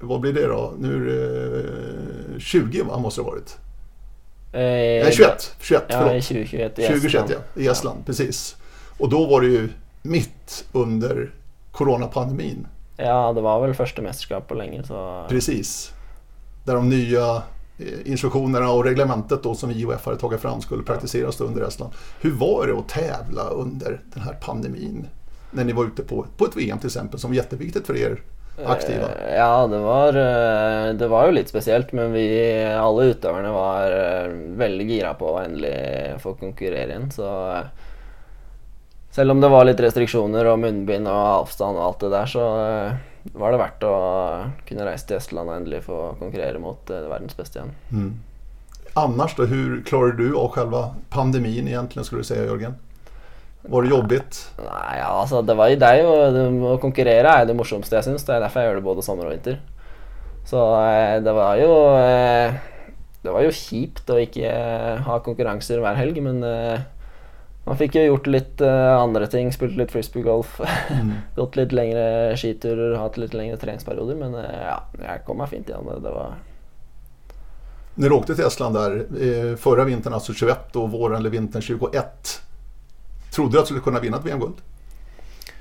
vad 0.00 0.20
blir 0.20 0.32
det 0.32 0.46
då? 0.46 0.74
Nu 0.78 0.94
är 0.94 2.34
det 2.34 2.40
20 2.40 2.82
va, 2.82 2.98
måste 2.98 3.20
det 3.20 3.24
ha 3.24 3.30
varit? 3.30 3.58
Eh, 4.52 4.60
Nej, 4.60 5.12
21. 5.12 5.56
21 5.60 5.84
Ja, 5.88 5.98
förlåt. 5.98 6.14
i 6.14 6.20
2021 6.22 6.78
i 6.78 6.82
2021 6.82 7.24
Estland. 7.24 7.42
ja, 7.54 7.62
i 7.62 7.66
Estland, 7.66 8.06
precis. 8.06 8.56
Och 8.98 9.08
då 9.08 9.26
var 9.26 9.40
det 9.40 9.46
ju 9.46 9.68
mitt 10.02 10.64
under 10.72 11.30
coronapandemin. 11.72 12.66
Ja, 12.96 13.32
det 13.32 13.40
var 13.40 13.60
vel 13.60 13.74
første 13.74 14.02
mesterskap 14.02 14.48
på 14.48 14.54
lenge, 14.54 14.82
så 14.84 15.24
Precis. 15.28 15.92
Där 16.64 16.74
de 16.74 16.88
nya 16.88 17.42
eh, 17.78 18.10
instruktionerna 18.12 18.70
och 18.70 18.84
reglementet 18.84 19.42
då 19.42 19.54
som 19.54 19.70
IOF 19.70 20.06
hade 20.06 20.18
tagit 20.18 20.40
fram 20.40 20.60
skulle 20.60 20.82
praktiseras 20.82 21.40
under 21.40 21.62
Estland. 21.62 21.92
Hur 22.20 22.30
var 22.30 22.66
det 22.66 22.78
att 22.78 22.88
tävla 22.88 23.42
under 23.50 24.00
den 24.14 24.22
här 24.22 24.34
pandemin? 24.34 25.06
När 25.50 25.64
ni 25.64 25.72
var 25.72 25.84
ute 25.84 26.02
på, 26.02 26.26
på 26.36 26.44
ett 26.44 26.56
VM 26.56 26.78
till 26.78 26.86
exempel 26.86 27.20
som 27.20 27.30
var 27.30 27.36
jätteviktigt 27.36 27.86
för 27.86 27.96
er 27.96 28.20
aktiva. 28.66 29.08
Eh, 29.14 29.36
Ja, 29.36 29.66
det 29.66 29.78
var, 29.78 30.08
eh, 30.08 30.94
det 30.94 31.08
var 31.08 31.26
jo 31.26 31.32
litt 31.32 31.48
spesielt, 31.48 31.92
men 31.92 32.12
vi 32.12 32.64
alle 32.64 33.04
utøverne 33.04 33.50
var 33.50 33.90
veldig 34.56 34.90
gira 34.90 35.14
på 35.14 35.34
å 35.34 35.40
endelig 35.44 36.20
få 36.20 36.34
konkurrere 36.34 36.88
igjen. 36.92 37.10
Så 37.10 37.28
selv 39.12 39.34
om 39.34 39.40
det 39.42 39.50
var 39.52 39.66
litt 39.68 39.80
restriksjoner 39.84 40.48
og 40.52 40.60
munnbind 40.62 41.08
og 41.10 41.22
avstand 41.42 41.76
og 41.78 41.86
alt 41.86 42.04
det 42.04 42.12
der, 42.14 42.30
så 42.32 42.44
eh, 42.64 43.32
var 43.38 43.52
det 43.54 43.60
verdt 43.62 43.84
å 43.86 43.94
kunne 44.68 44.86
reise 44.88 45.06
til 45.08 45.18
Estland 45.20 45.50
og 45.52 45.56
endelig 45.60 45.82
få 45.86 45.98
konkurrere 46.20 46.60
mot 46.62 46.90
eh, 46.90 47.08
verdens 47.10 47.36
beste 47.38 47.60
igjen. 47.60 47.74
Mm. 47.92 48.12
Annars 48.94 49.36
då, 49.36 49.44
hur 49.48 49.82
klarade 49.88 50.16
du 50.16 50.36
av 50.36 50.48
själva 50.52 50.94
pandemin 51.10 51.68
egentligen 51.68 52.04
skulle 52.04 52.20
du 52.20 52.24
säga 52.24 52.44
Jörgen? 52.44 52.74
Var 53.62 53.82
det 53.82 53.88
jobbigt? 53.88 54.50
Nei, 54.58 54.98
ja, 54.98 55.06
altså, 55.06 55.42
det, 55.42 55.54
var, 55.54 55.70
det 55.70 55.92
jo 56.00 56.14
det- 56.34 56.72
Å 56.72 56.78
konkurrere 56.82 57.30
er 57.30 57.46
det 57.46 57.54
morsomste 57.56 57.94
jeg 57.96 58.04
syns. 58.08 58.24
Det 58.26 58.34
er 58.34 58.42
derfor 58.42 58.60
jeg 58.60 58.68
gjør 58.72 58.80
det 58.80 58.84
både 58.88 59.04
sommer 59.06 59.28
og 59.28 59.36
vinter. 59.36 59.60
Så 60.44 60.58
eh, 60.82 61.20
det 61.22 61.34
var 61.36 61.60
eh, 61.62 62.56
Det 63.22 63.30
var 63.32 63.46
kjipt 63.54 64.10
å 64.10 64.18
ikke 64.18 64.50
eh, 64.50 64.98
ha 65.06 65.20
konkurranser 65.22 65.78
hver 65.78 65.94
helg, 66.00 66.18
men 66.24 66.42
man 67.64 67.78
fikk 67.78 67.98
jo 67.98 68.06
gjort 68.08 68.30
litt 68.30 68.60
eh, 68.60 68.92
andre 68.98 69.26
ting. 69.30 69.52
Spilt 69.54 69.76
litt 69.78 69.92
frisbeegolf. 69.94 70.60
Gått 71.36 71.58
litt 71.58 71.72
lengre 71.72 72.36
skiturer, 72.36 72.96
hatt 72.98 73.20
litt 73.20 73.36
lengre 73.38 73.60
treningsperioder. 73.60 74.18
Men 74.18 74.34
eh, 74.40 74.64
ja, 74.66 74.80
jeg 74.98 75.26
kom 75.26 75.38
meg 75.42 75.52
fint 75.52 75.70
igjen. 75.70 75.86
Det, 76.02 76.10
var 76.10 76.40
du 77.94 78.10
åkte 78.10 78.34
till 78.34 78.44
Estland 78.44 78.74
där 78.74 79.06
eh, 79.20 79.56
förra 79.56 79.84
vintern, 79.84 80.12
alltså 80.12 80.32
21 80.32 80.76
och 80.76 80.90
våren 80.90 81.16
eller 81.16 81.30
vintern 81.30 81.62
21. 81.62 82.40
Trodde 83.34 83.52
du 83.52 83.58
att 83.58 83.64
du 83.64 83.66
skulle 83.66 83.80
kunna 83.80 84.00
vinna 84.00 84.16
ett 84.16 84.24
VM-guld? 84.24 84.54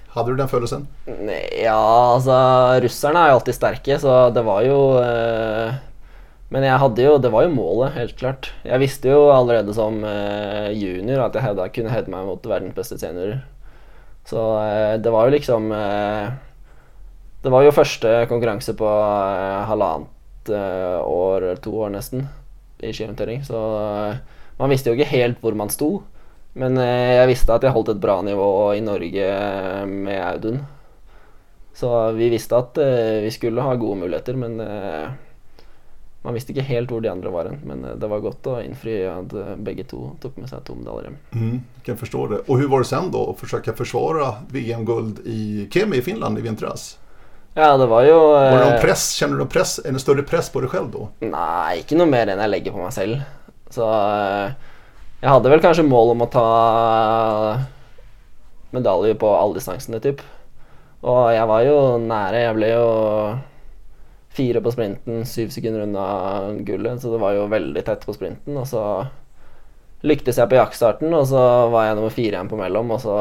Hade 0.07 0.31
du 0.31 0.35
den? 0.35 0.87
Nei, 1.05 1.63
Ja, 1.63 2.13
altså 2.15 2.35
Russerne 2.83 3.19
er 3.19 3.31
jo 3.31 3.37
alltid 3.39 3.55
sterke, 3.55 3.99
så 3.99 4.29
det 4.29 4.41
var 4.43 4.63
jo 4.67 4.79
eh, 4.99 5.75
men 6.51 6.65
jeg 6.67 6.79
hadde 6.83 7.05
jo 7.05 7.17
Det 7.23 7.31
var 7.31 7.45
jo 7.45 7.53
målet, 7.55 7.95
helt 7.95 8.17
klart. 8.19 8.51
Jeg 8.67 8.83
visste 8.83 9.11
jo 9.13 9.29
allerede 9.31 9.73
som 9.75 10.01
eh, 10.03 10.71
junior 10.75 11.25
at 11.25 11.35
jeg 11.37 11.45
hevda, 11.45 11.69
kunne 11.71 11.93
hevde 11.93 12.11
meg 12.11 12.27
mot 12.27 12.47
verdens 12.51 12.75
beste 12.75 12.99
seniorer. 12.99 13.39
Så 14.27 14.41
eh, 14.59 14.95
det 15.01 15.13
var 15.13 15.27
jo 15.27 15.35
liksom 15.37 15.71
eh, 15.73 16.33
Det 17.41 17.53
var 17.53 17.65
jo 17.65 17.73
første 17.75 18.13
konkurranse 18.29 18.75
på 18.77 18.89
eh, 18.89 19.61
halvannet 19.71 20.51
eh, 20.51 20.99
år, 21.07 21.47
to 21.63 21.73
år 21.85 21.95
nesten, 21.95 22.27
i 22.83 22.91
skihåndtering. 22.91 23.45
Så 23.47 23.63
eh, 23.79 24.19
man 24.59 24.73
visste 24.73 24.91
jo 24.91 24.99
ikke 24.99 25.13
helt 25.15 25.39
hvor 25.41 25.55
man 25.57 25.71
sto. 25.73 26.01
Men 26.59 26.75
eh, 26.83 27.15
jeg 27.21 27.31
visste 27.31 27.55
at 27.55 27.63
jeg 27.63 27.71
holdt 27.73 27.95
et 27.95 28.03
bra 28.03 28.19
nivå 28.27 28.51
i 28.75 28.83
Norge 28.83 29.31
eh, 29.31 29.87
med 29.87 30.19
Audun. 30.19 30.61
Så 31.73 31.87
vi 32.17 32.27
visste 32.33 32.59
at 32.59 32.77
eh, 32.83 33.21
vi 33.23 33.31
skulle 33.31 33.63
ha 33.63 33.77
gode 33.79 34.03
muligheter, 34.03 34.35
men 34.35 34.59
eh, 34.59 35.13
man 36.21 36.35
visste 36.37 36.53
ikke 36.53 36.65
helt 36.67 36.91
hvor 36.93 37.01
de 37.01 37.09
andre 37.09 37.31
var 37.33 37.49
hen. 37.49 37.59
Men 37.65 37.85
eh, 37.85 37.97
det 37.97 38.09
var 38.11 38.23
godt 38.23 38.47
å 38.47 38.59
innfri 38.61 38.99
at 39.09 39.33
eh, 39.33 39.53
begge 39.57 39.87
to 39.89 40.11
tok 40.21 40.37
med 40.37 40.51
seg 40.51 40.63
to 40.67 40.77
medaljer. 40.77 41.15
Mm, 41.33 41.61
jag 41.75 41.85
kan 41.85 41.97
förstå 41.97 42.27
det. 42.27 42.41
Och 42.47 42.59
hur 42.59 42.67
var 42.67 42.79
det 42.79 42.85
sen 42.85 43.11
då 43.11 43.29
att 43.29 43.39
försöka 43.39 43.73
försvara 43.73 44.33
VM-guld 44.49 45.19
i 45.25 45.69
Kemi 45.73 45.97
i 45.97 46.01
Finland 46.01 46.39
i 46.39 46.41
vintras? 46.41 46.97
Ja, 47.53 47.77
det 47.77 47.85
var 47.85 48.03
jo 48.03 48.19
Var 48.31 48.57
det 48.57 48.75
eh, 48.75 48.81
press? 48.81 49.11
Känner 49.11 49.33
du 49.33 49.39
någon 49.39 49.47
press, 49.47 49.79
en 49.85 49.99
större 49.99 50.23
press 50.23 50.49
på 50.49 50.61
dig 50.61 50.69
själv 50.69 50.91
då? 50.91 51.09
Nei, 51.19 51.81
ikke 51.81 51.97
noe 51.99 52.07
mer 52.07 52.29
enn 52.31 52.39
jeg 52.39 52.53
legger 52.53 52.75
på 52.75 52.83
meg 52.85 52.93
selv. 52.95 53.25
Så 53.71 53.87
jeg 55.21 55.29
hadde 55.29 55.51
vel 55.51 55.63
kanskje 55.63 55.83
mål 55.87 56.13
om 56.13 56.23
å 56.23 56.29
ta 56.31 56.45
medalje 58.71 59.17
på 59.19 59.29
alle 59.35 59.59
distansene, 59.59 59.99
typ. 59.99 60.23
Og 61.01 61.33
jeg 61.33 61.47
var 61.49 61.65
jo 61.65 61.75
nære. 61.99 62.43
Jeg 62.45 62.55
ble 62.55 62.71
jo 62.71 62.87
fire 64.31 64.61
på 64.63 64.71
sprinten, 64.71 65.25
syv 65.25 65.49
sekunder 65.51 65.83
unna 65.85 66.53
gullet, 66.67 67.01
så 67.01 67.11
det 67.11 67.19
var 67.21 67.35
jo 67.35 67.49
veldig 67.51 67.83
tett 67.85 68.05
på 68.05 68.15
sprinten. 68.15 68.55
Og 68.57 68.67
så 68.69 68.83
lyktes 70.07 70.39
jeg 70.39 70.49
på 70.49 70.57
jaktstarten, 70.57 71.11
og 71.13 71.27
så 71.29 71.41
var 71.73 71.89
jeg 71.89 71.99
nummer 71.99 72.15
fire 72.15 72.37
igjen 72.37 72.51
på 72.51 72.59
mellom, 72.59 72.95
og 72.95 73.03
så 73.03 73.17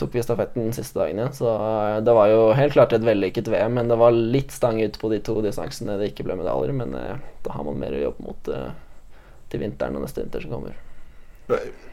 tok 0.00 0.14
vi 0.16 0.22
stafetten 0.24 0.70
siste 0.72 1.00
dagen 1.00 1.18
igjen. 1.20 1.32
Så 1.36 1.48
eh, 1.48 1.96
det 2.04 2.12
var 2.16 2.30
jo 2.32 2.44
helt 2.56 2.76
klart 2.76 2.94
et 2.96 3.04
vellykket 3.04 3.48
VM, 3.52 3.74
men 3.80 3.90
det 3.90 3.98
var 4.00 4.16
litt 4.16 4.52
stang 4.52 4.80
ut 4.80 5.00
på 5.00 5.10
de 5.12 5.18
to 5.24 5.40
distansene 5.44 5.98
det 6.00 6.12
ikke 6.12 6.28
ble 6.28 6.38
medaljer. 6.40 6.76
Men 6.76 6.94
eh, 6.96 7.18
da 7.44 7.56
har 7.56 7.66
man 7.68 7.80
mer 7.80 7.96
å 7.96 8.06
jobbe 8.08 8.28
mot 8.28 8.40
till 8.46 8.70
til 9.50 9.64
vinteren 9.64 9.98
og 9.98 10.04
neste 10.04 10.22
vinter 10.22 10.44
som 10.44 10.54
kommer. 10.54 10.76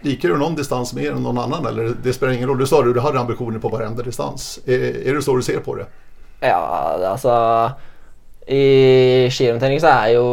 Liker 0.06 0.30
du 0.30 0.38
någon 0.38 0.56
distans 0.56 0.94
mer 0.94 1.12
än 1.12 1.24
någon 1.24 1.38
annan 1.38 1.66
eller 1.66 1.96
det 2.04 2.14
spelar 2.14 2.34
ingen 2.34 2.50
roll? 2.50 2.58
Du 2.58 2.68
sa 2.68 2.80
att 2.80 2.94
du 2.94 3.00
hade 3.00 3.20
ambitioner 3.20 3.60
på 3.60 3.70
varenda 3.70 4.04
distans. 4.04 4.60
Är, 4.66 5.08
är 5.08 5.16
det 5.16 5.22
så 5.22 5.36
du 5.36 5.42
ser 5.42 5.60
på 5.60 5.76
det? 5.76 5.86
Ja, 6.42 6.58
altså 7.12 7.34
I 8.48 9.28
skihåndtering 9.34 9.82
så 9.82 9.92
er 9.92 10.12
jo 10.14 10.28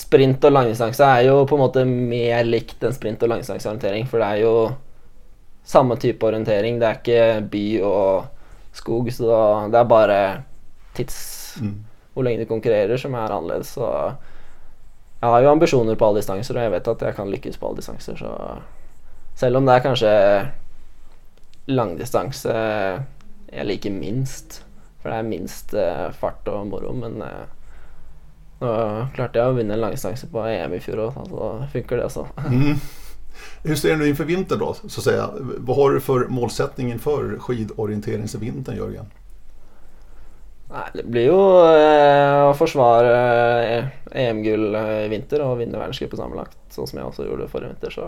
sprint 0.00 0.44
og 0.44 0.52
langdistanse 0.52 1.04
er 1.04 1.26
jo 1.26 1.42
på 1.48 1.56
en 1.56 1.62
måte 1.64 1.84
mer 1.88 2.44
likt 2.46 2.82
enn 2.84 2.94
sprint 2.94 3.22
og 3.24 3.32
langdistanseorientering. 3.32 4.06
For 4.08 4.22
det 4.22 4.28
er 4.28 4.42
jo 4.44 4.54
samme 5.66 5.96
type 6.00 6.26
orientering. 6.26 6.78
Det 6.80 6.88
er 6.88 7.00
ikke 7.00 7.48
by 7.52 7.64
og 7.86 8.76
skog, 8.76 9.10
så 9.12 9.40
det 9.70 9.80
er 9.80 9.90
bare 9.90 10.20
tids 10.94 11.18
Hvor 12.14 12.24
lenge 12.26 12.42
du 12.42 12.48
konkurrerer, 12.50 12.96
som 12.98 13.14
er 13.14 13.30
annerledes. 13.30 13.74
Så 13.76 13.86
jeg 15.20 15.28
har 15.30 15.42
jo 15.44 15.50
ambisjoner 15.50 15.94
på 15.94 16.06
alle 16.06 16.20
distanser, 16.20 16.56
og 16.56 16.64
jeg 16.64 16.72
vet 16.72 16.88
at 16.88 17.02
jeg 17.06 17.16
kan 17.16 17.30
lykkes 17.30 17.58
på 17.60 17.68
alle 17.68 17.82
distanser. 17.82 18.16
Så 18.18 18.30
selv 19.40 19.56
om 19.56 19.66
det 19.66 19.74
er 19.74 19.84
kanskje 19.84 20.12
langdistanse 21.70 22.54
jeg 23.50 23.66
liker 23.66 23.94
minst, 23.94 24.62
for 25.00 25.10
det 25.10 25.18
er 25.18 25.28
minst 25.30 25.74
eh, 25.74 26.06
fart 26.16 26.48
og 26.50 26.68
moro, 26.70 26.92
men 26.96 27.20
eh, 27.24 27.44
nå 28.60 28.72
klarte 29.16 29.40
jeg 29.40 29.52
å 29.52 29.56
vinne 29.56 29.76
en 29.76 29.84
langdistanse 29.86 30.28
på 30.30 30.42
EM 30.46 30.74
i 30.76 30.82
fjor 30.84 31.06
òg, 31.06 31.20
så 31.30 31.52
funker 31.72 32.00
det 32.00 32.08
også. 32.10 32.26
Hur 33.62 33.74
ser 33.76 33.96
du 33.96 34.08
inför 34.08 34.24
vintern 34.24 34.58
då? 34.58 34.74
Så 34.74 35.00
att 35.00 35.04
säga? 35.04 35.30
Vad 35.56 35.76
har 35.76 35.90
du 35.90 36.00
för 36.00 36.28
målsättning 36.28 36.90
inför 36.92 37.38
skidorienteringsvintern 37.38 38.76
Jörgen? 38.76 39.06
Nei, 40.70 40.86
det 40.94 41.02
blir 41.10 41.24
jo 41.26 41.38
eh, 41.66 42.44
å 42.46 42.52
forsvare 42.54 43.14
eh, 43.66 43.88
EM-gull 44.22 44.68
eh, 44.78 44.90
i 45.06 45.08
vinter 45.10 45.42
og 45.42 45.56
vinne 45.58 45.80
verdenscupen 45.80 46.20
sammenlagt, 46.20 46.60
sånn 46.70 46.86
som 46.86 47.00
jeg 47.00 47.08
også 47.08 47.26
gjorde 47.26 47.48
forrige 47.50 47.72
vinter, 47.72 47.96
så 47.96 48.04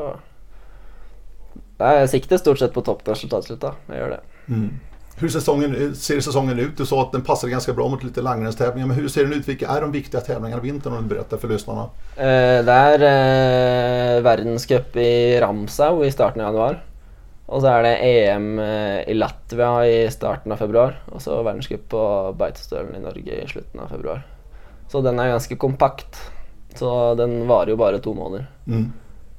er 1.82 2.06
siktet 2.06 2.38
stort 2.38 2.60
sett 2.62 2.74
på 2.76 2.84
toppresultat 2.86 3.50
da. 3.58 3.74
Jeg 3.90 3.98
gjør 3.98 4.14
det. 4.14 4.20
Hur 5.16 5.28
säsongen, 5.28 5.94
ser 5.94 6.20
säsongen 6.20 6.58
ut? 6.58 6.76
Du 6.76 6.86
sa 6.86 7.02
att 7.02 7.12
den 7.12 7.22
passade 7.22 7.50
ganska 7.50 7.72
bra 7.72 7.88
mot 7.88 8.02
lite 8.02 8.22
langrennstävlingar. 8.22 8.86
Men 8.86 8.96
hur 8.96 9.08
ser 9.08 9.24
den 9.24 9.32
ut? 9.32 9.48
Vilka 9.48 9.68
är 9.68 9.80
de 9.80 9.92
viktiga 9.92 10.20
tävlingarna 10.20 10.62
i 10.62 10.70
vintern 10.70 10.92
om 10.92 11.02
du 11.02 11.14
berättar 11.14 11.36
för 11.36 11.48
lyssnarna? 11.48 11.82
Eh, 12.16 12.64
det 12.64 12.72
er 12.72 13.04
eh, 13.08 14.22
verdenscup 14.22 14.96
i 14.96 15.40
Ramsau 15.40 16.04
i 16.04 16.10
starten 16.12 16.40
av 16.40 16.52
januar. 16.54 16.82
Og 17.46 17.60
så 17.60 17.68
er 17.68 17.82
det 17.84 17.94
EM 18.08 18.58
eh, 18.58 19.00
i 19.12 19.14
Latvia 19.14 19.86
i 19.86 20.10
starten 20.10 20.52
av 20.52 20.62
februar. 20.62 20.96
Og 21.12 21.22
så 21.22 21.42
verdenscup 21.42 21.88
på 21.92 22.04
Beitostølen 22.38 22.96
i 22.96 23.04
Norge 23.04 23.42
i 23.42 23.48
slutten 23.48 23.84
av 23.84 23.92
februar. 23.92 24.24
Så 24.88 25.04
den 25.04 25.20
er 25.20 25.34
ganske 25.34 25.56
kompakt. 25.60 26.18
Så 26.74 27.14
den 27.20 27.42
varer 27.48 27.74
jo 27.74 27.80
bare 27.80 28.00
to 28.00 28.14
måneder. 28.16 28.48
Mm. 28.66 28.92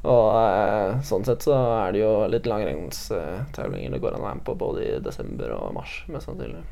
Og 0.04 0.30
eh, 0.36 1.02
sånn 1.08 1.24
sett 1.24 1.46
så 1.46 1.56
er 1.56 1.94
det 1.96 2.04
jo 2.04 2.12
litt 2.28 2.48
langrennstevlinger 2.50 3.96
det 3.96 4.02
går 4.04 4.18
an 4.18 4.24
å 4.24 4.28
være 4.28 4.40
med 4.42 4.48
på 4.50 4.58
både 4.60 4.84
i 4.84 5.00
desember 5.04 5.56
og 5.56 5.72
mars, 5.78 6.02
mest 6.12 6.28
sannsynlig. 6.28 6.64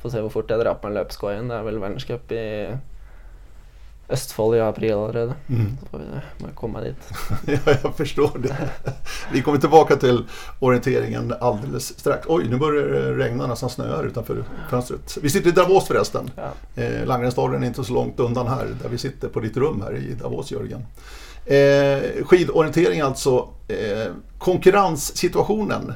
Får 0.00 0.12
se 0.12 0.24
hvor 0.24 0.32
fort 0.32 0.50
jeg 0.52 0.60
drar 0.60 0.80
på 0.80 0.88
meg 0.88 0.98
løpsko 0.98 1.30
igjen. 1.30 1.52
Det 1.52 1.58
er 1.58 1.68
vel 1.68 1.80
verdenscup 1.82 2.32
i 2.32 2.44
Østfold 4.08 4.56
i 4.56 4.60
april 4.60 4.92
allerede. 4.92 5.34
Mm. 5.48 5.76
Så 5.80 5.86
får 5.86 5.98
vi 5.98 6.04
må 6.38 6.48
jeg 6.48 6.54
komme 6.54 6.80
meg 6.80 6.90
dit. 6.90 7.12
Ja, 7.66 7.76
jag 7.82 7.96
förstår 7.96 8.38
det. 8.38 8.56
Vi 9.32 9.42
kommer 9.42 9.58
tillbaka 9.58 9.96
till 9.96 10.24
orienteringen 10.58 11.34
alldeles 11.40 11.98
strax. 11.98 12.26
Oj, 12.28 12.48
nu 12.48 12.56
börjar 12.56 12.86
det 12.88 13.14
regna 13.14 13.46
nästan 13.46 13.70
snö 13.70 13.96
här 13.96 14.04
utanför 14.04 14.44
fönstret. 14.70 15.18
Vi 15.22 15.30
sitter 15.30 15.48
i 15.48 15.52
Davos 15.52 15.86
förresten. 15.86 16.30
Ja. 16.36 16.82
Eh, 16.82 17.06
Langrensdalen 17.06 17.62
är 17.62 17.66
inte 17.66 17.84
så 17.84 17.92
långt 17.92 18.20
undan 18.20 18.46
här, 18.46 18.66
där 18.82 18.88
vi 18.88 18.98
sitter 18.98 19.28
på 19.28 19.40
ditt 19.40 19.56
rum 19.56 19.82
här 19.82 19.96
i 19.96 20.14
Davos, 20.14 20.52
Jörgen. 20.52 20.86
Eh, 21.46 22.24
skidorientering 22.24 23.00
alltså. 23.00 23.48
Eh, 23.68 24.12
konkurrenssituationen. 24.38 25.92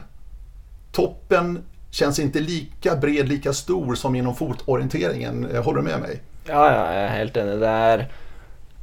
Toppen 0.92 1.62
känns 1.90 2.18
inte 2.18 2.40
lika 2.40 2.96
bred, 2.96 3.28
lika 3.28 3.52
stor 3.52 3.94
som 3.94 4.14
inom 4.14 4.34
fotorienteringen. 4.34 5.50
Eh, 5.50 5.64
håller 5.64 5.78
du 5.78 5.84
med 5.88 6.00
mig? 6.00 6.22
Ja, 6.44 6.72
ja, 6.72 6.94
jag 6.94 7.02
är 7.04 7.08
helt 7.08 7.36
enig. 7.36 7.60
Det 7.60 7.66
är 7.66 8.08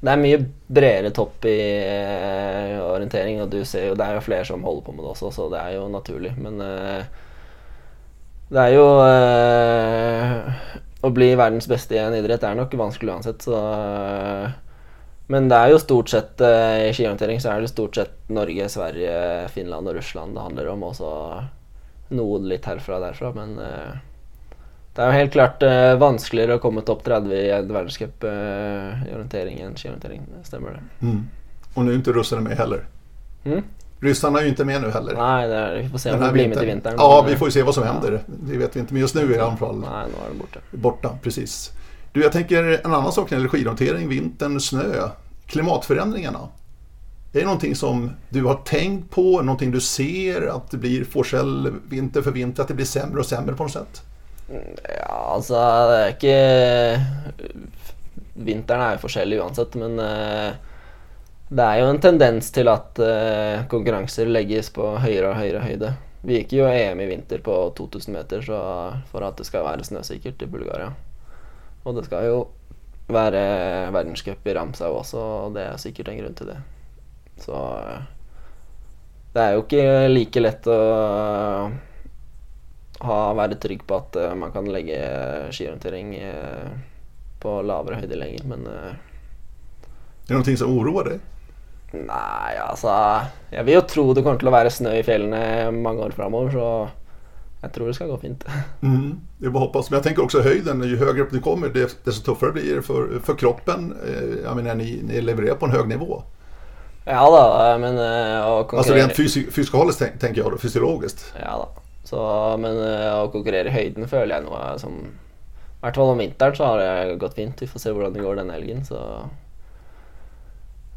det 0.06 0.12
är 0.12 0.18
mycket 0.18 0.48
bredare 0.68 1.12
topp 1.12 1.46
i 1.46 1.78
eh, 2.72 2.86
orientering, 2.86 3.42
och 3.42 3.50
du 3.50 3.66
ser 3.66 3.86
ju, 3.86 3.96
det 3.96 4.04
är 4.04 4.14
ju 4.14 4.22
fler 4.22 4.44
som 4.44 4.64
håller 4.64 4.82
på 4.82 4.92
med 4.92 5.06
det 5.06 5.10
också 5.10 5.32
så 5.32 5.50
det 5.50 5.58
är 5.58 5.72
ju 5.72 5.90
naturligt. 5.90 6.38
Men 6.38 6.62
eh, 6.62 7.04
det 8.50 8.60
är 8.60 8.70
ju, 8.70 9.08
eh, 9.10 10.54
att 11.02 11.12
bli 11.12 11.36
världens 11.36 11.68
bästa 11.68 11.96
i 11.96 11.98
en 11.98 12.14
idrett 12.14 12.44
är 12.44 12.56
nog 12.56 12.74
vanskelig 12.74 13.14
uansett, 13.14 13.42
så 13.42 13.74
eh, 13.74 14.50
men 15.28 15.48
det 15.50 15.58
er 15.58 15.72
jo 15.74 15.80
stort 15.82 16.10
sett 16.10 16.42
eh, 16.42 16.90
i 16.90 16.94
skiorientering 16.94 17.40
så 17.42 17.50
er 17.56 17.62
det 17.64 17.70
stort 17.72 17.96
sett 17.98 18.30
Norge, 18.30 18.68
Sverige, 18.70 19.48
Finland 19.50 19.88
og 19.90 19.96
Russland 19.98 20.36
det 20.38 20.42
handler 20.42 20.68
om, 20.70 20.84
og 20.84 20.96
så 20.96 21.12
noe 22.14 22.42
litt 22.46 22.66
herfra 22.70 23.00
og 23.00 23.08
derfra, 23.08 23.32
men 23.34 23.56
eh, 23.60 23.96
det 24.96 25.02
er 25.02 25.10
jo 25.10 25.18
helt 25.20 25.34
klart 25.34 25.64
eh, 25.66 25.96
vanskeligere 26.00 26.60
å 26.60 26.62
komme 26.64 26.84
topp 26.86 27.02
30 27.08 27.34
i 27.34 27.50
en 27.56 27.74
verdenscup 27.74 28.24
i 28.30 29.10
orientering 29.16 29.58
enn 29.66 29.74
skiorientering. 29.76 30.22
Det 30.30 30.46
Stemmer 30.48 30.78
det. 30.78 31.06
Mm. 31.06 31.26
Och 31.74 31.86
nu 31.86 31.92
är 31.92 31.96
inte 31.96 32.12
ryssarna 32.12 32.42
med 32.42 32.58
heller. 32.58 32.86
Mm? 33.44 33.64
Ryssarna 34.00 34.40
är 34.40 34.44
ju 34.44 34.50
inte 34.50 34.66
med 34.66 34.82
nu 34.82 34.92
heller. 34.92 35.14
Nei, 35.14 35.48
det 35.48 35.56
er, 35.56 35.76
vi 35.82 35.90
får 35.90 35.98
se 35.98 36.12
om 36.12 36.22
det 36.22 36.32
blir 36.32 36.48
med 36.48 36.50
vintern. 36.50 36.60
til 36.62 36.68
vinteren. 36.70 36.96
Ja, 37.00 37.26
vi 37.28 37.36
får 37.36 37.48
ju 37.48 37.52
se 37.52 37.64
vad 37.64 37.74
som 37.74 37.84
Ja. 37.84 37.92
händer. 37.92 38.20
Det 38.28 38.58
vet 38.58 38.76
vi 38.76 38.80
inte, 38.80 38.94
men 38.94 39.02
just 39.02 39.16
nu 39.16 39.22
är 39.22 39.28
det 39.28 39.36
i 39.36 39.40
alla 39.40 39.58
fall 39.58 39.86
borte. 40.40 40.60
borta. 40.72 41.18
Precis. 41.24 41.72
Du, 42.16 42.22
jag 42.22 42.32
tänker 42.32 42.64
en 42.86 42.94
annan 42.94 43.12
sak 43.12 43.32
när 43.32 43.38
det 43.38 43.42
gäller 43.42 43.50
skidorientering, 43.50 44.10
vintern, 44.10 44.60
snö, 44.60 45.10
klimatförändringarna. 45.48 46.40
Är 47.34 47.40
det 47.40 47.46
någonting 47.46 47.76
som 47.76 48.12
du 48.30 48.44
har 48.44 48.56
tänkt 48.56 49.12
på, 49.12 49.42
någonting 49.42 49.72
du 49.72 49.82
ser, 49.82 50.48
att 50.48 50.72
det 50.72 50.78
blir 50.78 51.04
forsell 51.04 51.74
vinter 51.90 52.22
för 52.22 52.32
vinter, 52.32 52.62
att 52.62 52.68
det 52.68 52.74
blir 52.74 52.86
sämre 52.86 53.20
och 53.20 53.26
sämre 53.26 53.56
på 53.56 53.64
något 53.64 53.72
sätt? 53.72 54.02
Mm, 54.50 54.64
ja, 55.00 55.32
alltså 55.34 55.54
det 55.54 55.62
är 55.62 56.10
inte... 56.10 57.02
Vintern 58.34 58.82
är 58.82 58.92
ju 58.92 58.98
forskjellig 58.98 59.38
uansett, 59.38 59.74
men 59.74 60.00
eh, 60.00 60.54
det 61.50 61.64
är 61.64 61.78
ju 61.78 61.90
en 61.90 62.00
tendens 62.00 62.52
till 62.52 62.68
att 62.68 63.00
eh, 63.00 63.68
konkurrenser 63.70 64.26
läggs 64.26 64.70
på 64.70 64.98
högre 64.98 65.30
och 65.30 65.36
högre 65.36 65.60
høyde. 65.60 65.94
Vi 66.22 66.34
gick 66.34 66.54
ju 66.54 66.70
EM 66.70 67.00
i 67.00 67.06
vinter 67.06 67.38
på 67.38 67.74
2000 67.78 68.14
meter 68.14 68.42
så 68.42 68.92
för 69.12 69.22
att 69.22 69.38
det 69.38 69.44
ska 69.44 69.64
vara 69.64 69.84
snösäkert 69.84 70.42
i 70.42 70.46
Bulgarien. 70.46 70.92
Og 71.86 71.98
det 71.98 72.06
skal 72.08 72.26
jo 72.26 72.38
være 73.14 73.42
verdenscup 73.94 74.48
i 74.50 74.56
Ramsau 74.58 74.96
også, 74.98 75.22
og 75.46 75.58
det 75.58 75.68
er 75.68 75.82
sikkert 75.82 76.10
en 76.10 76.22
grunn 76.22 76.38
til 76.38 76.50
det. 76.50 76.58
Så 77.44 77.54
eh, 77.54 78.08
det 79.36 79.44
er 79.44 79.54
jo 79.54 79.66
ikke 79.66 79.84
like 80.10 80.42
lett 80.42 80.70
å 80.72 80.80
ha, 83.06 83.20
være 83.38 83.60
trygg 83.62 83.86
på 83.86 84.00
at 84.00 84.18
eh, 84.22 84.34
man 84.40 84.54
kan 84.56 84.70
legge 84.72 84.98
skiorientering 85.54 86.16
eh, 86.18 86.74
på 87.44 87.60
lavere 87.62 88.02
høyde 88.02 88.18
lenger, 88.18 88.48
men 88.50 88.68
Är 90.26 90.28
det 90.28 90.34
någonting 90.34 90.58
som 90.58 90.78
oroar 90.80 91.04
dig? 91.04 91.20
Nei, 91.92 92.56
altså 92.58 92.90
Jeg 93.52 93.66
vil 93.66 93.76
jo 93.76 93.82
tro 93.86 94.06
det 94.14 94.24
kommer 94.26 94.40
til 94.42 94.50
å 94.50 94.54
være 94.56 94.72
snø 94.74 94.96
i 94.98 95.04
fjellene 95.06 95.70
mange 95.76 96.08
år 96.08 96.16
framover, 96.18 96.50
så 96.50 96.70
jeg 97.62 97.72
tror 97.74 97.88
det 97.88 97.94
skal 97.98 98.08
gå 98.12 98.18
fint. 98.22 98.44
Mm, 98.82 99.20
det 99.38 99.46
är 99.46 99.50
bara 99.50 99.64
att 99.64 99.68
hoppas. 99.68 99.90
Men 99.90 99.98
jag 99.98 100.04
tänker 100.04 100.24
också 100.24 100.42
höjden, 100.42 100.84
ju 100.84 100.98
högre 100.98 101.22
upp 101.24 101.32
ni 101.32 101.40
kommer 101.42 101.70
desto 101.70 102.12
tuffare 102.34 102.52
blir 102.52 102.76
det 102.76 102.82
för, 102.82 103.20
för 103.24 103.36
kroppen. 103.36 103.96
Eh, 104.08 104.44
Jag 104.44 104.56
menar, 104.56 104.76
ni, 104.76 105.02
ni 105.04 105.22
levererar 105.22 105.56
på 105.56 105.66
en 105.66 105.72
hög 105.72 105.88
nivå. 105.88 106.24
Ja 107.06 107.30
da, 107.32 107.78
men 107.78 107.98
eh, 107.98 108.48
å 108.50 108.68
Alltså 108.78 108.94
rent 108.94 109.14
fysi- 109.14 109.52
fysikaliskt 109.52 110.00
tänk- 110.02 110.20
tänker 110.20 110.42
jag 110.42 110.52
då, 110.52 110.58
fysiologiskt. 110.58 111.34
Ja 111.42 111.58
da. 111.58 111.82
Så, 112.04 112.18
men 112.58 112.78
eh, 112.78 113.22
å 113.24 113.28
konkurrere 113.34 113.70
i 113.70 113.74
høyden 113.74 114.08
føler 114.08 114.36
jeg 114.36 114.46
noe 114.46 114.76
som 114.80 114.94
I 115.02 115.82
hvert 115.86 115.96
fall 116.00 116.12
om 116.14 116.18
vinteren 116.22 116.56
så 116.58 116.66
har 116.66 116.80
det 116.82 117.16
gått 117.22 117.34
fint. 117.38 117.62
Vi 117.62 117.68
får 117.68 117.80
se 117.80 117.92
hvordan 117.94 118.14
det 118.14 118.22
går 118.26 118.36
denne 118.40 118.54
helgen, 118.54 118.86
så 118.86 119.00